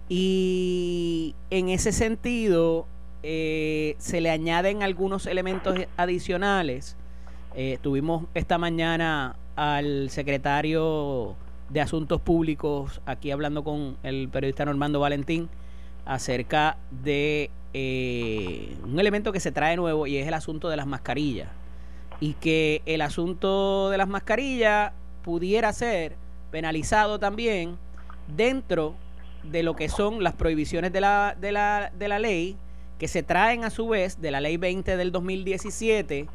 [0.09, 2.87] Y en ese sentido,
[3.27, 6.95] eh, se le añaden algunos elementos adicionales.
[7.57, 11.35] Eh, tuvimos esta mañana al secretario
[11.71, 15.49] de Asuntos Públicos, aquí hablando con el periodista Normando Valentín,
[16.05, 20.87] acerca de eh, un elemento que se trae nuevo y es el asunto de las
[20.87, 21.49] mascarillas.
[22.21, 26.15] Y que el asunto de las mascarillas pudiera ser
[26.51, 27.79] penalizado también
[28.37, 28.95] dentro
[29.45, 32.59] de lo que son las prohibiciones de la, de la, de la ley
[33.05, 36.27] que se traen a su vez de la ley 20 del 2017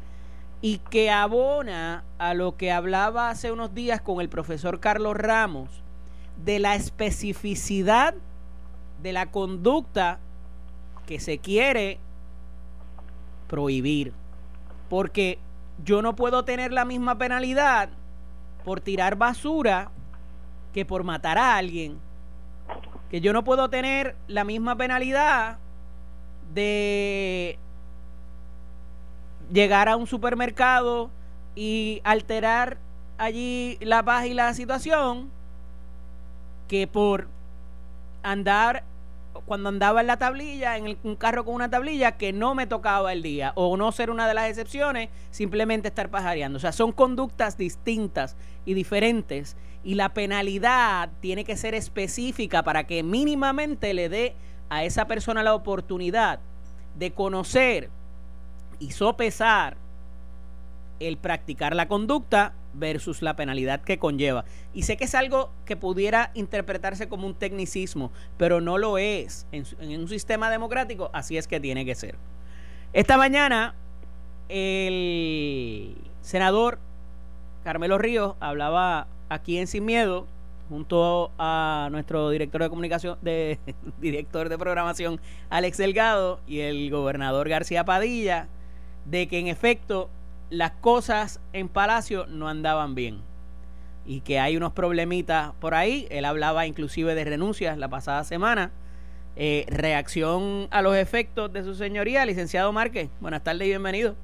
[0.60, 5.68] y que abona a lo que hablaba hace unos días con el profesor Carlos Ramos
[6.44, 8.14] de la especificidad
[9.02, 10.20] de la conducta
[11.06, 11.98] que se quiere
[13.48, 14.12] prohibir.
[14.88, 15.40] Porque
[15.84, 17.88] yo no puedo tener la misma penalidad
[18.64, 19.90] por tirar basura
[20.72, 21.98] que por matar a alguien.
[23.10, 25.58] Que yo no puedo tener la misma penalidad
[26.54, 27.58] de
[29.52, 31.10] llegar a un supermercado
[31.54, 32.78] y alterar
[33.18, 35.30] allí la paz y la situación
[36.68, 37.28] que por
[38.22, 38.84] andar
[39.46, 43.12] cuando andaba en la tablilla, en un carro con una tablilla que no me tocaba
[43.12, 46.56] el día, o no ser una de las excepciones, simplemente estar pajareando.
[46.56, 52.84] O sea, son conductas distintas y diferentes, y la penalidad tiene que ser específica para
[52.84, 54.34] que mínimamente le dé
[54.70, 56.40] a esa persona la oportunidad
[56.98, 57.90] de conocer
[58.78, 59.76] y sopesar
[61.00, 64.44] el practicar la conducta versus la penalidad que conlleva.
[64.72, 69.46] Y sé que es algo que pudiera interpretarse como un tecnicismo, pero no lo es.
[69.50, 72.16] En, en, un sistema democrático así es que tiene que ser.
[72.92, 73.74] Esta mañana
[74.48, 76.78] el senador
[77.64, 80.26] Carmelo Ríos hablaba aquí en Sin Miedo
[80.70, 83.58] junto a nuestro director de comunicación, de
[84.00, 88.48] director de programación Alex Delgado y el gobernador García Padilla,
[89.04, 90.08] de que en efecto
[90.48, 93.20] las cosas en Palacio no andaban bien
[94.06, 96.06] y que hay unos problemitas por ahí.
[96.10, 98.70] Él hablaba inclusive de renuncias la pasada semana.
[99.36, 103.10] Eh, reacción a los efectos de su señoría, licenciado Márquez.
[103.20, 104.16] Buenas tardes y bienvenido.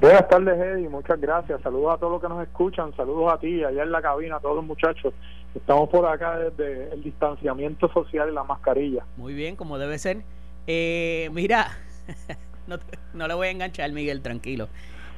[0.00, 0.88] Buenas tardes, Eddie.
[0.88, 1.60] Muchas gracias.
[1.60, 2.96] Saludos a todos los que nos escuchan.
[2.96, 5.12] Saludos a ti, allá en la cabina, a todos los muchachos.
[5.54, 9.04] Estamos por acá desde el distanciamiento social y la mascarilla.
[9.18, 10.22] Muy bien, como debe ser.
[10.66, 11.66] Eh, mira,
[12.66, 12.78] no,
[13.12, 14.68] no, le voy a enganchar, Miguel, tranquilo.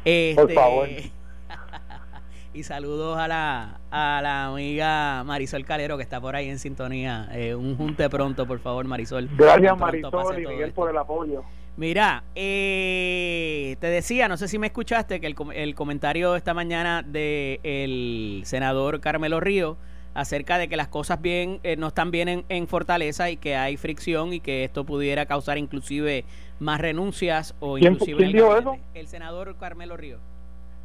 [0.04, 0.88] Este, por favor.
[2.54, 7.28] y saludos a la, a la amiga Marisol Calero que está por ahí en sintonía.
[7.30, 9.28] Eh, un junte pronto, por favor, Marisol.
[9.36, 11.44] Gracias, Marisol y Miguel, por el apoyo.
[11.76, 17.02] Mira, eh, te decía, no sé si me escuchaste, que el, el comentario esta mañana
[17.02, 19.78] del el senador Carmelo Río
[20.14, 23.56] acerca de que las cosas bien eh, no están bien en, en, Fortaleza y que
[23.56, 26.26] hay fricción y que esto pudiera causar inclusive
[26.60, 28.76] más renuncias o ¿Quién, inclusive ¿quién dijo eso?
[28.92, 30.18] el senador Carmelo Río.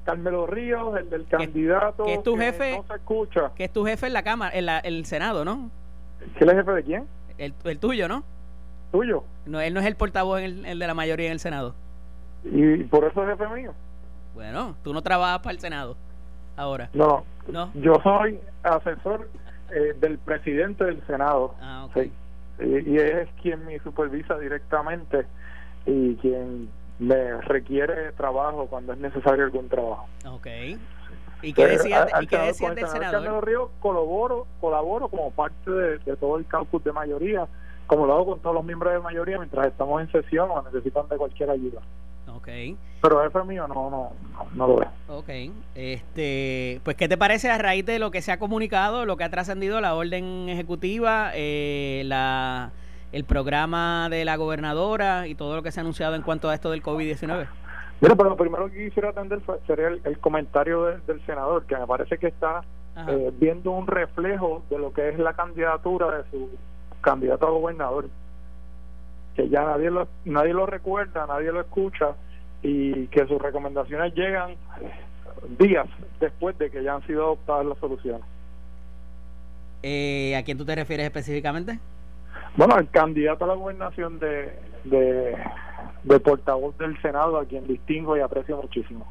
[0.05, 3.51] Carmelo Ríos, el del candidato que es tu jefe, no se escucha.
[3.55, 5.69] Que es tu jefe en la Cámara, en la, el Senado, ¿no?
[6.37, 7.07] ¿Qué es el jefe de quién?
[7.37, 8.23] El, el tuyo, ¿no?
[8.91, 9.23] ¿Tuyo?
[9.45, 11.75] No, él no es el portavoz, el, el de la mayoría en el Senado.
[12.43, 13.73] ¿Y por eso es jefe mío?
[14.33, 15.97] Bueno, tú no trabajas para el Senado
[16.55, 16.89] ahora.
[16.93, 17.71] No, no.
[17.75, 19.29] yo soy asesor
[19.71, 21.55] eh, del presidente del Senado.
[21.61, 22.11] Ah, okay.
[22.59, 22.65] sí.
[22.65, 25.25] y, y es quien me supervisa directamente
[25.85, 26.69] y quien
[26.99, 30.07] me requiere trabajo cuando es necesario algún trabajo.
[30.25, 30.47] Ok.
[31.43, 33.45] ¿Y qué decían, ¿y qué decían del senador?
[33.45, 37.47] Río colaboro, colaboro como parte de, de todo el caucus de mayoría
[37.87, 41.07] como lo hago con todos los miembros de mayoría mientras estamos en sesión o necesitan
[41.09, 41.81] de cualquier ayuda.
[42.33, 42.47] Ok.
[43.01, 44.11] Pero jefe mío no, no,
[44.53, 44.89] no, lo es.
[45.07, 45.29] Ok.
[45.75, 49.23] Este, pues, ¿qué te parece a raíz de lo que se ha comunicado, lo que
[49.23, 52.71] ha trascendido la orden ejecutiva, eh, la,
[53.11, 56.53] el programa de la gobernadora y todo lo que se ha anunciado en cuanto a
[56.53, 57.47] esto del COVID-19?
[57.99, 61.65] Mira, pero lo primero que quisiera atender fue, sería el, el comentario de, del senador,
[61.65, 62.61] que me parece que está
[63.07, 66.49] eh, viendo un reflejo de lo que es la candidatura de su
[67.01, 68.09] candidato a gobernador
[69.35, 72.15] que ya nadie lo nadie lo recuerda nadie lo escucha
[72.63, 74.55] y que sus recomendaciones llegan
[75.59, 75.87] días
[76.19, 78.23] después de que ya han sido adoptadas las soluciones.
[79.83, 81.79] Eh, ¿a quién tú te refieres específicamente?
[82.55, 85.37] bueno al candidato a la gobernación de de,
[86.03, 89.05] de portavoz del senado a quien distingo y aprecio muchísimo.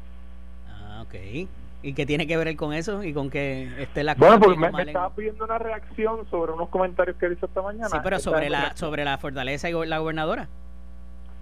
[0.67, 1.47] Ah ok
[1.83, 3.03] ¿Y qué tiene que ver con eso?
[3.03, 6.69] ¿Y con que esté la Bueno, pues me, me estaba pidiendo una reacción sobre unos
[6.69, 7.89] comentarios que hizo esta mañana.
[7.89, 10.47] Sí, pero sobre la, sobre la fortaleza y la gobernadora.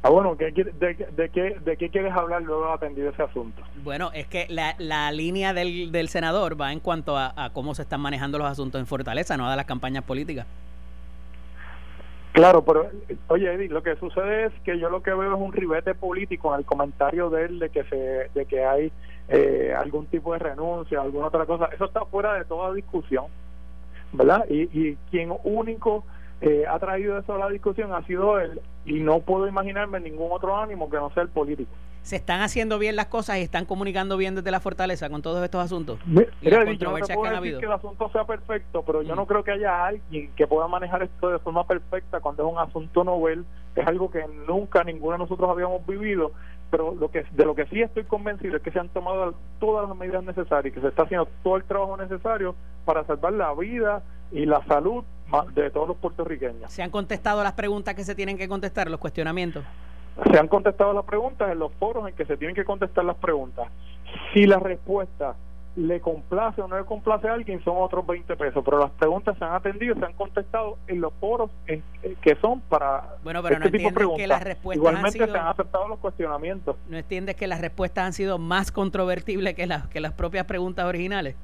[0.03, 3.63] Ah, bueno, ¿de, de, de, qué, ¿de qué quieres hablar luego de atendido ese asunto?
[3.83, 7.73] Bueno, es que la, la línea del, del senador va en cuanto a, a, cómo
[7.73, 10.45] se están manejando los asuntos en Fortaleza, no a las campañas políticas.
[12.35, 12.89] Claro, pero
[13.29, 16.53] oye Eddie, lo que sucede es que yo lo que veo es un ribete político
[16.53, 18.91] en el comentario de él de que se, de que hay
[19.29, 21.69] eh, algún tipo de renuncia, alguna otra cosa.
[21.73, 23.27] Eso está fuera de toda discusión,
[24.11, 24.45] ¿verdad?
[24.49, 26.03] Y, y quien único
[26.41, 30.31] eh, ha traído eso a la discusión ha sido él y no puedo imaginarme ningún
[30.31, 31.71] otro ánimo que no sea el político
[32.05, 35.43] se están haciendo bien las cosas y están comunicando bien desde la fortaleza con todos
[35.43, 35.97] estos asuntos.
[36.05, 39.25] Mira, yo no puedo decir que el asunto sea perfecto, pero yo no mm.
[39.25, 43.03] creo que haya alguien que pueda manejar esto de forma perfecta cuando es un asunto
[43.03, 43.43] novel,
[43.75, 46.31] es algo que nunca ninguno de nosotros habíamos vivido,
[46.69, 49.89] pero lo que de lo que sí estoy convencido es que se han tomado todas
[49.89, 52.53] las medidas necesarias y que se está haciendo todo el trabajo necesario
[52.85, 55.03] para salvar la vida y la salud
[55.53, 56.71] de todos los puertorriqueños.
[56.71, 59.63] ¿Se han contestado las preguntas que se tienen que contestar, los cuestionamientos?
[60.31, 63.17] Se han contestado las preguntas en los foros en que se tienen que contestar las
[63.17, 63.67] preguntas.
[64.33, 65.35] Si la respuesta
[65.75, 69.37] le complace o no le complace a alguien son otros 20 pesos, pero las preguntas
[69.37, 71.81] se han atendido, se han contestado en los foros eh,
[72.21, 74.21] que son para bueno, pero este no tipo de preguntas.
[74.21, 76.77] Que las respuestas Igualmente se han aceptado los cuestionamientos.
[76.87, 80.85] ¿No entiendes que las respuestas han sido más controvertibles que las que las propias preguntas
[80.85, 81.35] originales?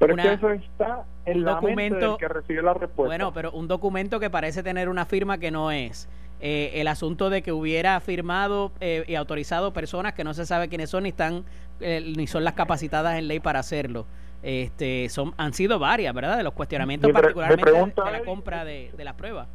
[0.00, 3.04] Pero es que eso está en un documento, que recibe la respuesta.
[3.04, 6.08] Bueno, pero un documento que parece tener una firma que no es.
[6.40, 10.70] Eh, el asunto de que hubiera firmado eh, y autorizado personas que no se sabe
[10.70, 11.44] quiénes son ni están
[11.80, 14.06] eh, ni son las capacitadas en ley para hacerlo.
[14.42, 16.38] Este, son han sido varias, ¿verdad?
[16.38, 19.48] De los cuestionamientos particularmente de, la compra de, de las pruebas.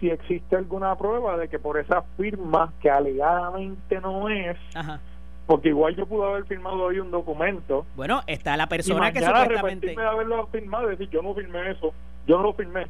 [0.00, 4.56] Si existe alguna prueba de que por esa firma que alegadamente no es,
[5.46, 7.86] porque igual yo pude haber firmado hoy un documento.
[7.96, 9.88] Bueno, está la persona que supuestamente.
[9.88, 11.92] de haberlo firmado y decir, yo no firmé eso,
[12.26, 12.86] yo no lo firmé,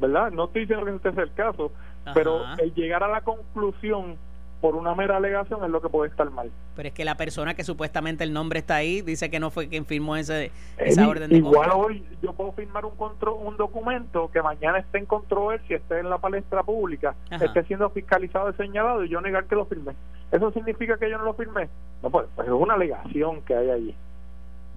[0.00, 0.30] ¿verdad?
[0.30, 1.72] No estoy diciendo que este sea el caso,
[2.14, 4.16] pero el llegar a la conclusión
[4.60, 6.50] por una mera alegación es lo que puede estar mal.
[6.74, 9.68] Pero es que la persona que supuestamente el nombre está ahí dice que no fue
[9.68, 14.42] quien firmó ese, esa orden de Igual hoy yo puedo firmar un un documento que
[14.42, 19.08] mañana esté en controversia, esté en la palestra pública, esté siendo fiscalizado y señalado y
[19.08, 19.94] yo negar que lo firmé.
[20.32, 21.68] ¿Eso significa que yo no lo firmé?
[22.02, 23.94] No, pues, pues es una alegación que hay allí.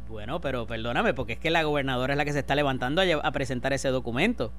[0.10, 3.06] Bueno, pero perdóname, porque es que la gobernadora es la que se está levantando a,
[3.24, 4.52] a presentar ese documento.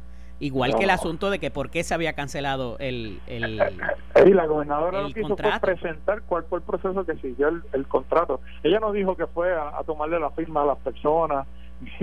[0.43, 3.63] Igual que el asunto de que por qué se había cancelado el, el,
[4.27, 7.87] y la gobernadora lo que hizo fue presentar cuál fue el proceso que siguió el,
[7.87, 8.41] contrato.
[8.65, 11.47] Ella no dijo que fue a, tomarle la firma a las personas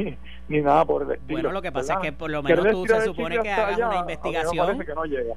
[0.47, 1.33] ni, nada por el estilo.
[1.33, 3.97] Bueno, lo que pasa es que por lo menos tú se supone que hagas una
[3.97, 4.85] investigación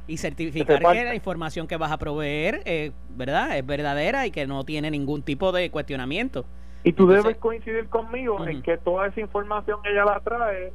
[0.07, 3.59] y certificar que la información que vas a proveer, eh, ¿verdad?
[3.59, 6.45] Es verdadera y que no tiene ningún tipo de cuestionamiento.
[6.85, 10.73] Y tú debes coincidir conmigo en que toda esa información ella la trae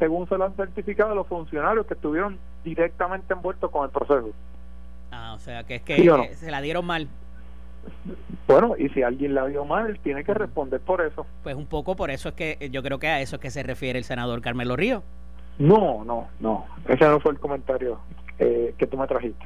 [0.00, 4.30] según se lo han certificado los funcionarios que estuvieron directamente envueltos con el proceso.
[5.12, 7.06] Ah, o sea, que es que se la dieron mal.
[8.46, 11.26] Bueno, y si alguien la dio mal, tiene que responder por eso.
[11.42, 13.62] Pues un poco por eso es que yo creo que a eso es que se
[13.62, 15.02] refiere el senador Carmelo Río.
[15.58, 16.66] No, no, no.
[16.88, 18.00] Ese no fue el comentario
[18.38, 19.44] eh, que tú me trajiste.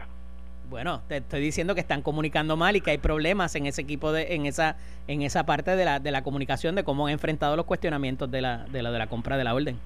[0.70, 4.12] Bueno, te estoy diciendo que están comunicando mal y que hay problemas en ese equipo
[4.12, 7.56] de, en esa, en esa parte de la, de la comunicación de cómo han enfrentado
[7.56, 9.78] los cuestionamientos de la, de la, de la compra de la orden.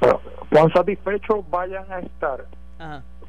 [0.00, 2.44] Bueno, cuán satisfechos vayan a estar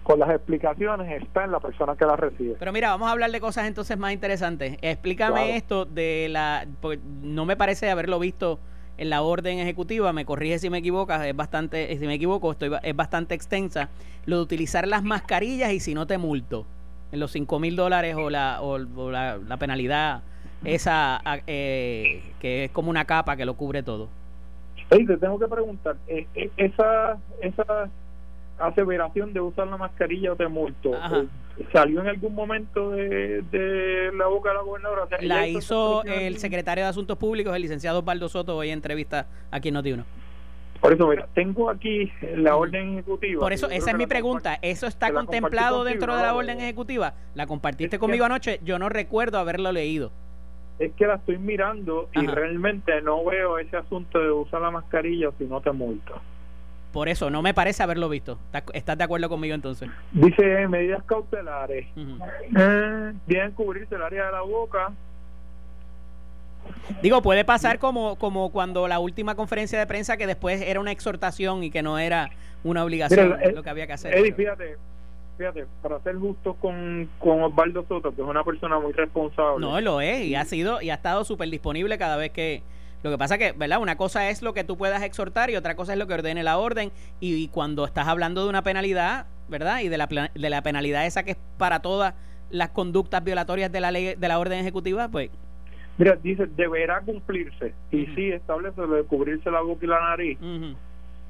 [0.04, 2.56] con las explicaciones está en la persona que las recibe.
[2.58, 4.78] Pero mira, vamos a hablar de cosas entonces más interesantes.
[4.82, 6.66] Explícame esto de la...
[7.22, 8.60] no me parece haberlo visto
[8.98, 12.72] en la orden ejecutiva, me corrige si me equivocas, es bastante, si me equivoco, estoy,
[12.84, 13.90] es bastante extensa,
[14.26, 16.66] lo de utilizar las mascarillas y si no te multo,
[17.12, 20.24] en los 5 mil dólares o, la, o, la, penalidad
[20.66, 24.10] esa eh, que es como una capa que lo cubre todo.
[24.92, 27.90] Hey, te tengo que preguntar, eh, eh, esa, esa
[28.58, 31.28] aseveración de usar la mascarilla o de multo, eh,
[31.72, 35.08] ¿salió en algún momento de, la boca de la gobernadora?
[35.22, 39.70] la hizo el secretario de Asuntos Públicos, el licenciado Osvaldo Soto, hoy en entrevista aquí
[39.70, 40.04] en Noti1.
[40.82, 43.42] Por eso, mira, tengo aquí la orden ejecutiva.
[43.42, 44.58] Por eso, esa es mi pregunta.
[44.62, 47.14] ¿Eso está contemplado dentro de la orden ejecutiva?
[47.36, 48.60] ¿La compartiste conmigo anoche?
[48.64, 50.12] Yo no recuerdo haberlo leído
[50.80, 55.30] es que la estoy mirando y realmente no veo ese asunto de usar la mascarilla
[55.38, 56.14] si no te multa.
[56.94, 58.40] Por eso, no me parece haberlo visto.
[58.74, 59.90] ¿Estás de acuerdo conmigo entonces?
[60.12, 61.86] Dice medidas cautelares.
[61.96, 64.92] Eh, bien cubrirse el área de la boca.
[67.04, 70.92] Digo, puede pasar como, como cuando la última conferencia de prensa que después era una
[70.92, 72.32] exhortación y que no era
[72.64, 74.16] una obligación lo que había que hacer.
[74.16, 74.78] Eddie, fíjate,
[75.40, 79.66] fíjate, para ser justo con, con Osvaldo Soto, que es una persona muy responsable.
[79.66, 82.62] No, lo es, y ha sido, y ha estado súper disponible cada vez que,
[83.04, 83.80] lo que pasa que, ¿verdad?
[83.80, 86.44] Una cosa es lo que tú puedas exhortar y otra cosa es lo que ordene
[86.44, 86.92] la orden.
[87.22, 89.80] Y, cuando estás hablando de una penalidad, ¿verdad?
[89.80, 92.14] Y de la, de la penalidad esa que es para todas
[92.52, 95.30] las conductas violatorias de la ley, de la orden ejecutiva, pues...
[95.98, 97.74] Mira, dice, deberá cumplirse.
[97.92, 100.38] Y sí, establece lo de cubrirse la boca y la nariz.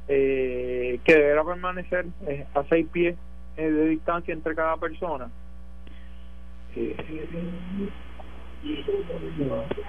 [0.08, 3.16] eh, que deberá permanecer eh, a seis pies
[3.60, 5.30] eh, de distancia entre cada persona.
[6.76, 6.96] Eh,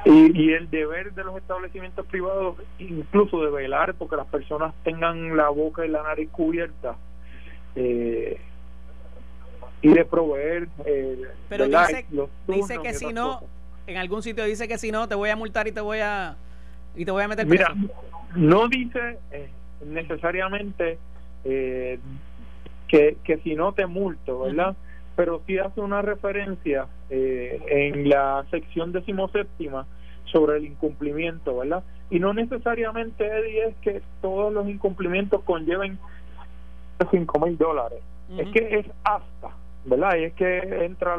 [0.04, 5.36] y, y, el deber de los establecimientos privados, incluso de velar porque las personas tengan
[5.36, 6.96] la boca y la nariz cubierta,
[7.74, 8.40] eh,
[9.82, 10.68] y de proveer.
[10.84, 12.06] Eh, Pero dice,
[12.46, 13.40] dice que si no,
[13.86, 16.36] en algún sitio dice que si no, te voy a multar y te voy a
[16.94, 17.74] y te voy a meter preso.
[17.74, 17.90] Mira,
[18.34, 19.50] no dice eh,
[19.86, 20.98] necesariamente
[21.44, 21.98] eh,
[22.90, 24.74] que, que si no te multo, ¿verdad?
[25.14, 29.86] Pero sí hace una referencia eh, en la sección decimoséptima
[30.24, 31.84] sobre el incumplimiento, ¿verdad?
[32.10, 35.98] Y no necesariamente, Eddie, es que todos los incumplimientos conlleven
[37.10, 38.00] cinco mil dólares.
[38.36, 39.50] Es que es hasta,
[39.84, 40.16] ¿verdad?
[40.16, 41.16] Y es que entra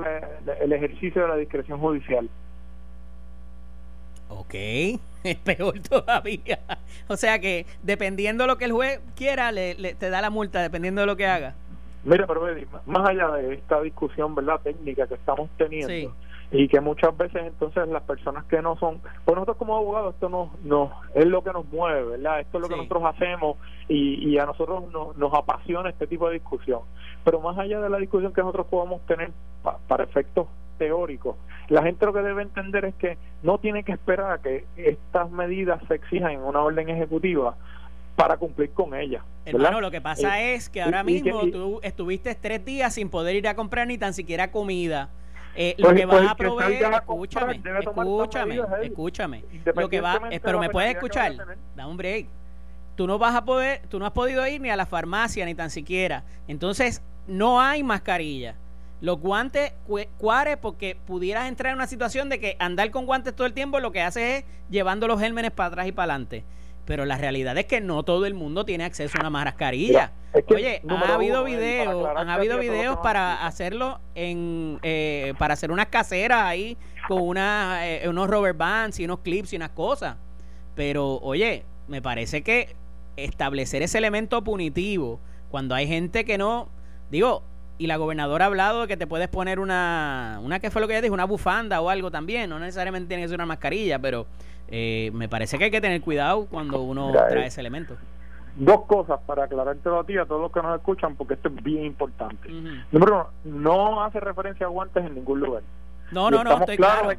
[0.61, 2.29] el ejercicio de la discreción judicial.
[4.31, 4.53] Ok,
[5.23, 6.59] es peor todavía.
[7.07, 10.61] O sea que dependiendo de lo que el juez quiera, le, te da la multa,
[10.61, 11.55] dependiendo de lo que haga.
[12.03, 12.41] Mira, pero
[12.87, 16.15] más allá de esta discusión verdad técnica que estamos teniendo
[16.51, 20.27] y que muchas veces entonces las personas que no son, pues nosotros como abogados esto
[20.27, 22.41] nos, nos es lo que nos mueve, ¿verdad?
[22.41, 23.57] Esto es lo que nosotros hacemos
[23.87, 26.81] y, y a nosotros nos, nos apasiona este tipo de discusión.
[27.23, 29.31] Pero más allá de la discusión que nosotros podamos tener
[29.87, 30.47] para efectos
[30.81, 31.35] teóricos,
[31.69, 35.29] la gente lo que debe entender es que no tiene que esperar a que estas
[35.29, 37.55] medidas se exijan en una orden ejecutiva
[38.15, 39.23] para cumplir con ella.
[39.45, 43.35] Hermano, lo que pasa eh, es que ahora mismo tú estuviste tres días sin poder
[43.35, 45.09] ir a comprar ni tan siquiera comida.
[45.55, 49.43] Eh, lo pues, que vas a proveer, escúchame, escúchame, escúchame.
[49.75, 51.35] Lo que va, eh, pero me puedes escuchar,
[51.75, 52.25] da un break.
[52.95, 55.53] Tú no vas a poder, tú no has podido ir ni a la farmacia ni
[55.53, 56.23] tan siquiera.
[56.47, 58.55] Entonces, no hay mascarilla.
[59.01, 59.73] Los guantes,
[60.17, 63.79] cuare, porque pudieras entrar en una situación de que andar con guantes todo el tiempo
[63.79, 66.43] lo que hace es llevando los gérmenes para atrás y para adelante.
[66.85, 70.11] Pero la realidad es que no todo el mundo tiene acceso a una mascarilla.
[70.47, 76.43] Oye, han habido videos, han habido videos para hacerlo en, eh, para hacer unas caseras
[76.43, 76.77] ahí
[77.07, 80.17] con una, eh, unos rubber bands y unos clips y unas cosas.
[80.75, 82.75] Pero, oye, me parece que
[83.15, 86.69] establecer ese elemento punitivo cuando hay gente que no,
[87.09, 87.43] digo,
[87.81, 90.87] y la gobernadora ha hablado de que te puedes poner una, una que fue lo
[90.87, 93.97] que ella dijo, una bufanda o algo también, no necesariamente tiene que ser una mascarilla,
[93.97, 94.27] pero
[94.67, 97.97] eh, me parece que hay que tener cuidado cuando uno trae eh, ese elemento.
[98.55, 101.63] Dos cosas para aclarártelo a ti, a todos los que nos escuchan, porque esto es
[101.63, 102.49] bien importante.
[102.91, 105.63] Número uno, no hace referencia a guantes en ningún lugar.
[106.11, 107.09] No, no, no, estoy claro.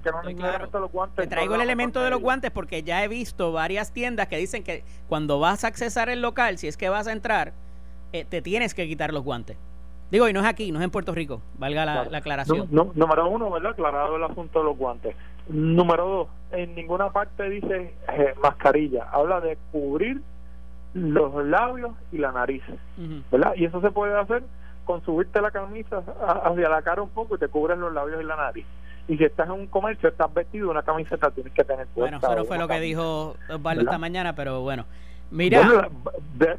[1.17, 4.63] Te traigo el elemento de los guantes porque ya he visto varias tiendas que dicen
[4.63, 7.53] que cuando vas a accesar el local, si es que vas a entrar,
[8.13, 9.57] eh, te tienes que quitar los guantes.
[10.13, 12.69] Digo, y no es aquí, no es en Puerto Rico, valga la, aclaración.
[12.71, 13.71] número uno, ¿verdad?
[13.71, 15.17] Aclarado el asunto de los guantes.
[15.49, 20.21] Número dos, en ninguna parte dice eh, mascarilla, habla de cubrir
[20.93, 22.63] los labios y la nariz,
[23.31, 23.55] ¿verdad?
[23.57, 24.43] Y eso se puede hacer
[24.85, 26.03] con subirte la camisa
[26.45, 28.67] hacia la cara un poco y te cubres los labios y la nariz.
[29.09, 32.37] Y si estás en un comercio, estás vestido una camiseta, tienes que tener Bueno, eso
[32.37, 34.85] no fue lo que dijo Osvaldo esta mañana, pero bueno.
[35.33, 35.89] Mira.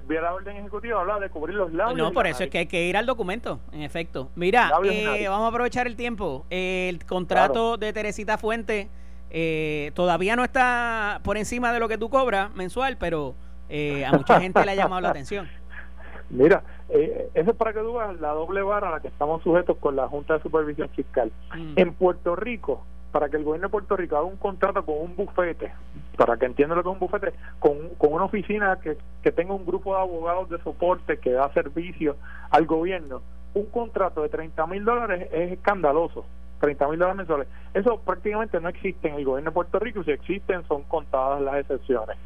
[0.10, 1.96] la, orden ejecutiva habla de cubrir los labios.
[1.96, 4.30] No, por eso es que hay que ir al documento, en efecto.
[4.36, 6.46] Mira, eh, vamos a aprovechar el tiempo.
[6.50, 8.90] el contrato de Teresita Fuente
[9.30, 13.36] eh, todavía no está por encima de lo que tú cobras mensual, pero
[13.70, 15.48] eh, a mucha gente le ha llamado la atención.
[16.32, 19.78] Mira, eso es para que tú veas la doble vara a la que estamos sujetos
[19.78, 21.32] con la Junta de Supervisión Fiscal.
[21.56, 21.74] Mm.
[21.76, 22.84] En Puerto Rico,
[23.14, 25.72] para que el gobierno de Puerto Rico haga un contrato con un bufete,
[26.18, 29.66] para que entienda lo que es un bufete, con, una oficina que, que tenga un
[29.66, 32.18] grupo de abogados de soporte que da servicio
[32.50, 33.22] al gobierno,
[33.54, 36.26] un contrato de 30 mil dólares es escandaloso.
[36.60, 37.48] 30 mil dólares mensuales.
[37.74, 41.58] Eso prácticamente no existe en el gobierno de Puerto Rico si existen son contadas las
[41.58, 42.18] excepciones.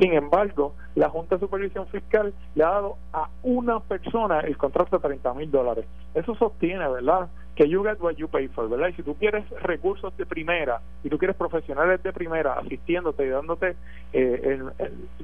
[0.00, 4.98] Sin embargo, la Junta de Supervisión Fiscal le ha dado a una persona el contrato
[4.98, 5.86] de 30 mil dólares.
[6.14, 7.28] Eso sostiene, ¿verdad?
[7.56, 8.88] Que you get what you pay for, ¿verdad?
[8.88, 13.30] Y si tú quieres recursos de primera y tú quieres profesionales de primera asistiéndote y
[13.30, 13.76] dándote
[14.12, 14.62] eh,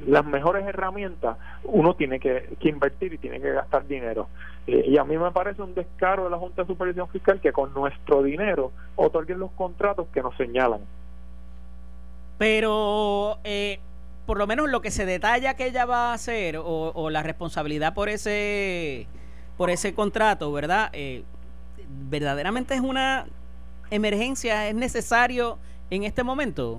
[0.07, 4.29] las mejores herramientas, uno tiene que, invertir y tiene que gastar dinero.
[4.67, 7.53] Eh, y a mí me parece un descaro de la Junta de Supervisión Fiscal que
[7.53, 10.81] con nuestro dinero otorguen los contratos que nos señalan.
[12.39, 13.39] Pero...
[13.45, 13.79] Eh
[14.27, 17.95] por lo menos lo que se detalla que ella va a hacer o, la responsabilidad
[17.95, 19.07] por ese
[19.57, 20.91] por ese contrato, ¿verdad?
[20.93, 21.25] Eh,
[22.09, 23.27] verdaderamente es una
[23.91, 25.59] emergencia, es necesario
[25.91, 26.79] en este momento.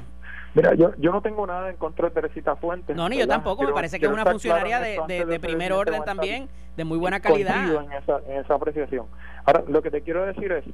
[0.55, 2.95] Mira, yo, yo no tengo nada en contra de Teresita Fuentes.
[2.95, 6.47] No, ni yo tampoco, me parece que es una funcionaria de, de, primer orden también,
[6.77, 7.83] de muy buena calidad.
[7.83, 9.07] En esa, en esa apreciación.
[9.45, 10.65] Ahora, lo que te quiero decir es,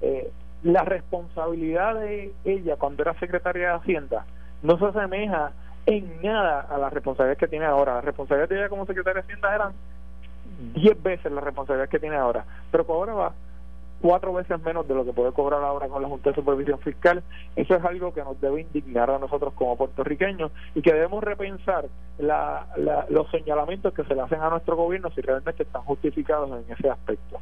[0.00, 0.30] eh,
[0.64, 4.26] la responsabilidad de ella cuando era secretaria de Hacienda
[4.62, 5.52] no se asemeja
[5.86, 7.94] en nada a la responsabilidad que tiene ahora.
[7.94, 9.72] La responsabilidad de ella como secretaria de Hacienda eran
[10.74, 13.32] 10 veces la responsabilidad que tiene ahora, pero por ahora va
[14.00, 17.22] cuatro veces menos de lo que puede cobrar ahora con la Junta de Supervisión Fiscal.
[17.56, 21.86] Eso es algo que nos debe indignar a nosotros como puertorriqueños y que debemos repensar
[22.18, 22.66] la,
[23.08, 26.90] los señalamientos que se le hacen a nuestro gobierno si realmente están justificados en ese
[26.90, 27.40] aspecto.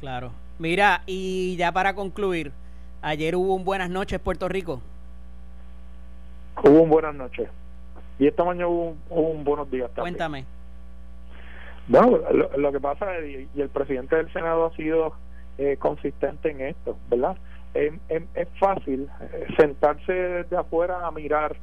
[0.00, 0.32] Claro.
[0.58, 2.52] Mira, y ya para concluir,
[3.00, 4.82] ayer hubo un Buenas noches Puerto Rico.
[6.62, 7.48] Hubo un Buenas noches.
[8.18, 10.14] Y esta mañana hubo un, Buenos días también.
[10.14, 10.44] Cuéntame.
[11.88, 12.20] Bueno,
[12.56, 15.14] lo, que pasa, y el presidente del Senado ha sido
[15.62, 17.36] eh, consistente en esto, ¿verdad?
[17.74, 21.56] es fácil eh, sentarse desde afuera a mirar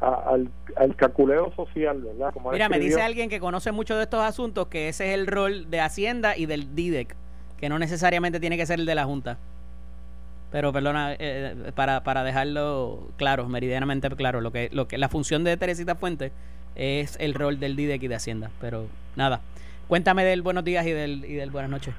[0.00, 2.34] al, al, calculeo social, ¿verdad?
[2.34, 5.26] Como Mira, me dice alguien que conoce mucho de estos asuntos que ese es el
[5.26, 7.14] rol de Hacienda y del DIDEC,
[7.56, 9.38] que no necesariamente tiene que ser el de la Junta.
[10.50, 15.44] Pero perdona, eh, para, para dejarlo claro, meridianamente claro, lo que, lo que la función
[15.44, 16.32] de Teresita Fuentes
[16.74, 18.50] es el rol del DIDEC y de Hacienda.
[18.60, 18.86] Pero
[19.16, 19.40] nada,
[19.88, 21.94] cuéntame del buenos días y del, y del buenas noches.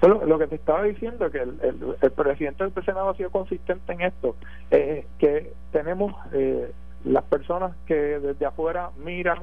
[0.00, 4.02] Lo que te estaba diciendo que el, el, presidente del Senado ha sido consistente en
[4.02, 4.36] esto,
[4.70, 6.70] eh, que tenemos eh,
[7.04, 9.38] las personas que desde afuera miran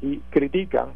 [0.00, 0.92] y critican,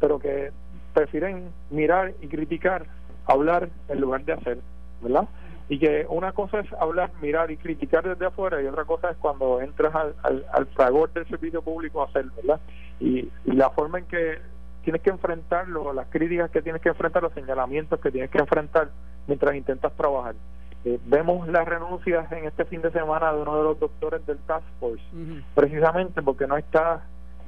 [0.00, 0.50] pero que
[0.92, 2.86] prefieren mirar y criticar,
[3.26, 4.58] hablar en lugar de hacer,
[5.00, 5.28] ¿verdad?
[5.68, 9.16] Y que una cosa es hablar, mirar y criticar desde afuera y otra cosa es
[9.18, 12.58] cuando entras al, al, al fragor del servicio público a hacer, ¿verdad?
[13.00, 14.38] y la forma en que
[14.82, 18.90] tienes que enfrentarlo, las críticas que tienes que enfrentar, los señalamientos que tienes que enfrentar
[19.26, 20.34] mientras intentas trabajar.
[20.84, 24.38] Eh, vemos las renuncias en este fin de semana de uno de los doctores del
[24.38, 25.02] Task Force,
[25.54, 27.02] precisamente porque no está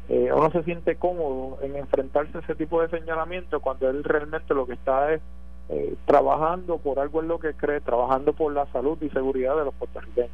[0.09, 4.05] eh, o no se siente cómodo en enfrentarse a ese tipo de señalamientos cuando él
[4.05, 5.23] realmente lo que está es
[5.71, 9.65] eh, trabajando por algo en lo que cree, trabajando por la salud y seguridad de
[9.65, 10.31] los puertorriqueños.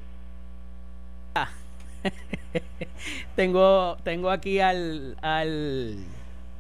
[1.37, 1.49] Ah.
[3.37, 5.99] tengo, tengo aquí al, al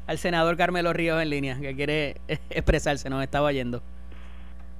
[0.08, 2.16] al senador Carmelo Ríos en línea, que quiere
[2.50, 3.82] expresarse, nos estaba yendo.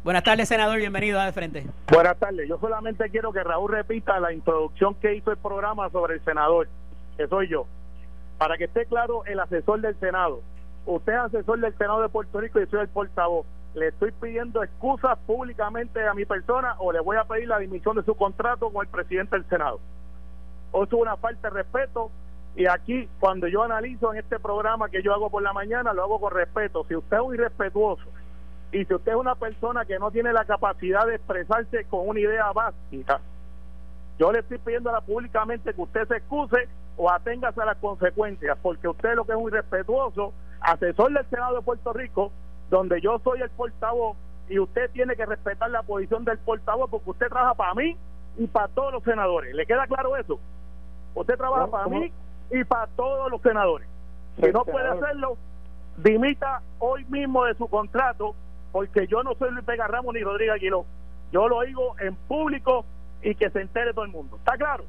[0.02, 1.66] Buenas tardes, senador, bienvenido a De Frente.
[1.92, 6.14] Buenas tardes, yo solamente quiero que Raúl repita la introducción que hizo el programa sobre
[6.14, 6.66] el senador,
[7.18, 7.66] que soy yo.
[8.38, 10.40] Para que esté claro, el asesor del Senado.
[10.86, 13.44] Usted es asesor del Senado de Puerto Rico y soy el portavoz.
[13.74, 17.96] Le estoy pidiendo excusas públicamente a mi persona o le voy a pedir la dimisión
[17.96, 19.78] de su contrato con el presidente del Senado.
[20.72, 22.10] O es una falta de respeto
[22.56, 26.02] y aquí, cuando yo analizo en este programa que yo hago por la mañana, lo
[26.02, 26.84] hago con respeto.
[26.88, 28.04] Si usted es un irrespetuoso
[28.72, 32.20] y si usted es una persona que no tiene la capacidad de expresarse con una
[32.20, 33.20] idea básica,
[34.18, 38.88] yo le estoy pidiendo públicamente que usted se excuse o aténgase a las consecuencias, porque
[38.88, 42.32] usted lo que es un irrespetuoso, asesor del Senado de Puerto Rico,
[42.70, 44.16] donde yo soy el portavoz,
[44.48, 47.96] y usted tiene que respetar la posición del portavoz porque usted trabaja para mí
[48.36, 49.54] y para todos los senadores.
[49.54, 50.40] ¿Le queda claro eso?
[51.14, 52.12] Usted trabaja para mí
[52.50, 53.88] y para todos los senadores.
[54.36, 55.36] Si no puede hacerlo,
[55.96, 58.34] dimita hoy mismo de su contrato,
[58.72, 60.84] porque yo no soy Luis Vega Ramos ni Rodríguez Aguiló.
[61.32, 62.84] Yo lo digo en público
[63.22, 64.36] y que se entere todo el mundo.
[64.36, 64.84] ¿Está claro?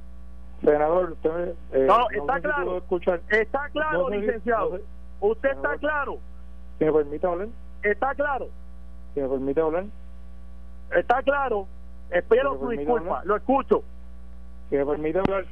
[0.64, 1.56] Senador, usted.
[1.74, 2.84] Eh, no, está claro.
[3.30, 4.80] Está claro, licenciado.
[5.22, 6.18] usted está claro.
[6.80, 7.48] Me permite hablar.
[7.82, 8.50] Está claro.
[9.16, 9.86] Me permite hablar.
[10.96, 11.68] Está claro.
[12.10, 13.22] Espero su disculpa.
[13.26, 13.84] Lo escucho.
[14.70, 15.46] Me permite hablar,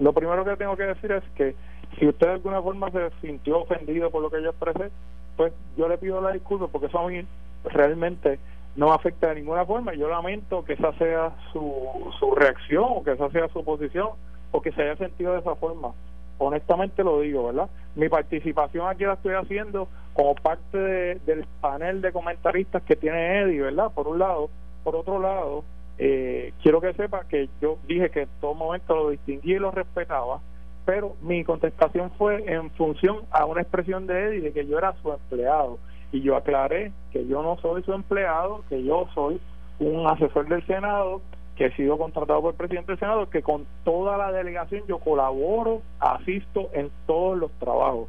[0.00, 1.54] lo primero que tengo que decir es que
[1.98, 4.90] si usted de alguna forma se sintió ofendido por lo que yo expresé,
[5.36, 7.24] pues yo le pido la disculpa porque eso a mí
[7.64, 8.38] realmente
[8.76, 9.94] no afecta de ninguna forma.
[9.94, 14.10] Yo lamento que esa sea su, su reacción o que esa sea su posición
[14.52, 15.92] o que se haya sentido de esa forma.
[16.38, 17.70] Honestamente lo digo, ¿verdad?
[17.94, 23.62] Mi participación aquí la estoy haciendo como parte del panel de comentaristas que tiene Eddie,
[23.62, 23.90] ¿verdad?
[23.94, 24.50] Por un lado.
[24.84, 25.64] Por otro lado,
[25.98, 29.70] eh, quiero que sepa que yo dije que en todo momento lo distinguí y lo
[29.70, 30.40] respetaba,
[30.84, 34.94] pero mi contestación fue en función a una expresión de Eddie de que yo era
[35.02, 35.78] su empleado.
[36.12, 39.40] Y yo aclaré que yo no soy su empleado, que yo soy
[39.80, 41.20] un asesor del Senado,
[41.56, 44.98] que he sido contratado por el presidente del Senado, que con toda la delegación yo
[44.98, 48.08] colaboro, asisto en todos los trabajos.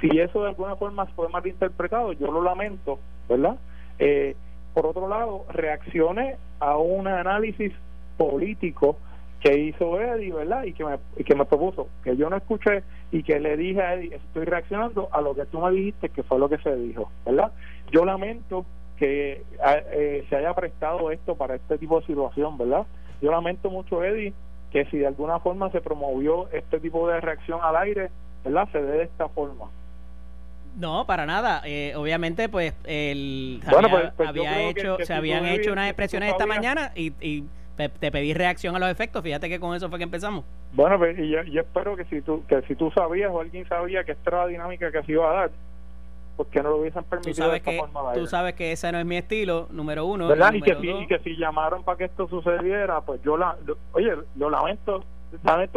[0.00, 2.98] Si eso de alguna forma fue malinterpretado, yo lo lamento,
[3.28, 3.56] ¿verdad?
[3.98, 4.36] Eh,
[4.76, 7.72] por otro lado, reaccioné a un análisis
[8.18, 8.98] político
[9.40, 10.64] que hizo Eddie, ¿verdad?
[10.64, 13.94] Y que, me, que me propuso, que yo no escuché y que le dije a
[13.94, 17.10] Eddie, estoy reaccionando a lo que tú me dijiste, que fue lo que se dijo,
[17.24, 17.52] ¿verdad?
[17.90, 18.66] Yo lamento
[18.98, 19.44] que
[19.94, 22.84] eh, se haya prestado esto para este tipo de situación, ¿verdad?
[23.22, 24.34] Yo lamento mucho, Eddie,
[24.72, 28.10] que si de alguna forma se promovió este tipo de reacción al aire,
[28.44, 28.68] ¿verdad?
[28.72, 29.70] Se dé de esta forma.
[30.76, 31.62] No, para nada.
[31.64, 36.92] Eh, obviamente, pues, el, había, pues, pues, hecho, se habían hecho unas expresiones esta mañana
[36.94, 37.44] y, y
[37.76, 39.22] te pedí reacción a los efectos.
[39.22, 40.44] Fíjate que con eso fue que empezamos.
[40.72, 44.04] Bueno, pues, y yo, espero que si tú que si tú sabías o alguien sabía
[44.04, 45.50] que esta era la dinámica que se iba a dar,
[46.36, 47.82] porque no lo hubiesen permitido tú sabes que
[48.14, 51.36] tú sabes que ese no es mi estilo número uno y, que si, que si
[51.36, 53.56] llamaron para que esto sucediera pues yo la
[53.92, 55.02] oye lo lamento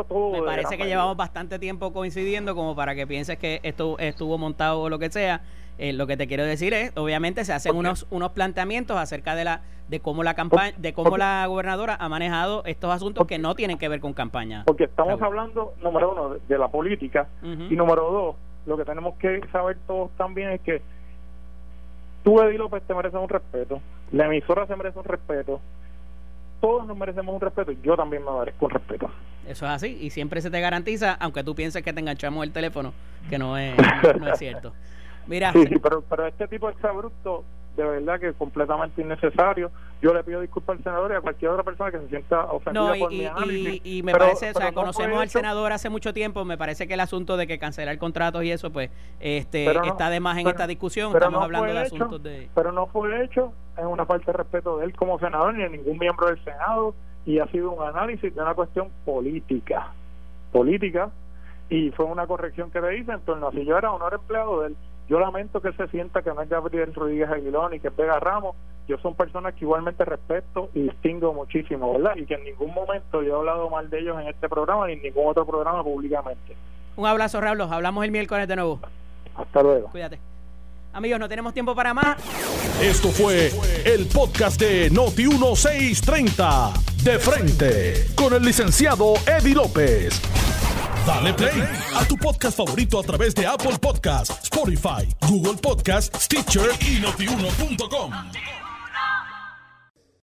[0.08, 4.38] todo me parece que llevamos bastante tiempo coincidiendo como para que pienses que esto estuvo
[4.38, 5.41] montado o lo que sea.
[5.78, 9.45] Eh, lo que te quiero decir es obviamente se hacen unos unos planteamientos acerca de
[9.45, 13.56] la de cómo la campaña de cómo la gobernadora ha manejado estos asuntos que no
[13.56, 14.64] tienen que ver con campaña.
[14.66, 17.30] Porque estamos hablando número uno de, la política.
[17.41, 18.36] Y número dos
[18.66, 20.82] lo que tenemos que saber todos también es que
[22.24, 23.82] tú, Eddie López, te mereces un respeto,
[24.12, 25.60] la emisora se merece un respeto,
[26.60, 29.10] todos nos merecemos un respeto y yo también me merezco un respeto.
[29.47, 32.51] Eso es así y siempre se te garantiza, aunque tú pienses que te enganchamos el
[32.51, 32.93] teléfono,
[33.30, 33.76] que no es,
[34.20, 34.74] no es cierto.
[35.28, 37.43] Mira, sí, pero, pero este tipo de exabrupto
[37.84, 39.71] de verdad que es completamente innecesario.
[40.01, 42.93] Yo le pido disculpas al senador y a cualquier otra persona que se sienta ofendida
[42.97, 43.82] por mi análisis.
[43.84, 46.99] Y, me parece, o sea, conocemos al senador hace mucho tiempo, me parece que el
[46.99, 51.13] asunto de que cancelar contratos y eso, pues, este está de más en esta discusión.
[51.13, 52.49] Estamos hablando de asuntos de.
[52.53, 55.69] Pero no fue hecho, es una falta de respeto de él como senador ni de
[55.69, 59.93] ningún miembro del Senado, y ha sido un análisis de una cuestión política.
[60.51, 61.09] Política,
[61.69, 64.61] y fue una corrección que le hice en torno a si yo era honor empleado
[64.61, 64.77] de él
[65.10, 68.20] yo lamento que se sienta que no es Gabriel Rodríguez Aguilón y que es Vega
[68.20, 68.55] Ramos.
[68.88, 72.16] Yo son personas que igualmente respeto y distingo muchísimo, ¿verdad?
[72.16, 74.93] Y que en ningún momento yo he hablado mal de ellos en este programa ni
[74.93, 76.55] en ningún otro programa públicamente.
[76.95, 77.62] Un abrazo, Raúl.
[77.62, 78.80] Hablamos el miércoles de nuevo.
[79.36, 79.89] Hasta luego.
[79.89, 80.20] Cuídate.
[80.93, 82.18] Amigos, no tenemos tiempo para más.
[82.82, 83.51] Esto fue
[83.86, 86.88] el podcast de Noti1630.
[87.04, 90.20] De frente, con el licenciado Eddie López.
[91.06, 91.64] Dale play
[91.95, 98.12] a tu podcast favorito a través de Apple Podcasts, Spotify, Google Podcasts, Stitcher y notiuno.com.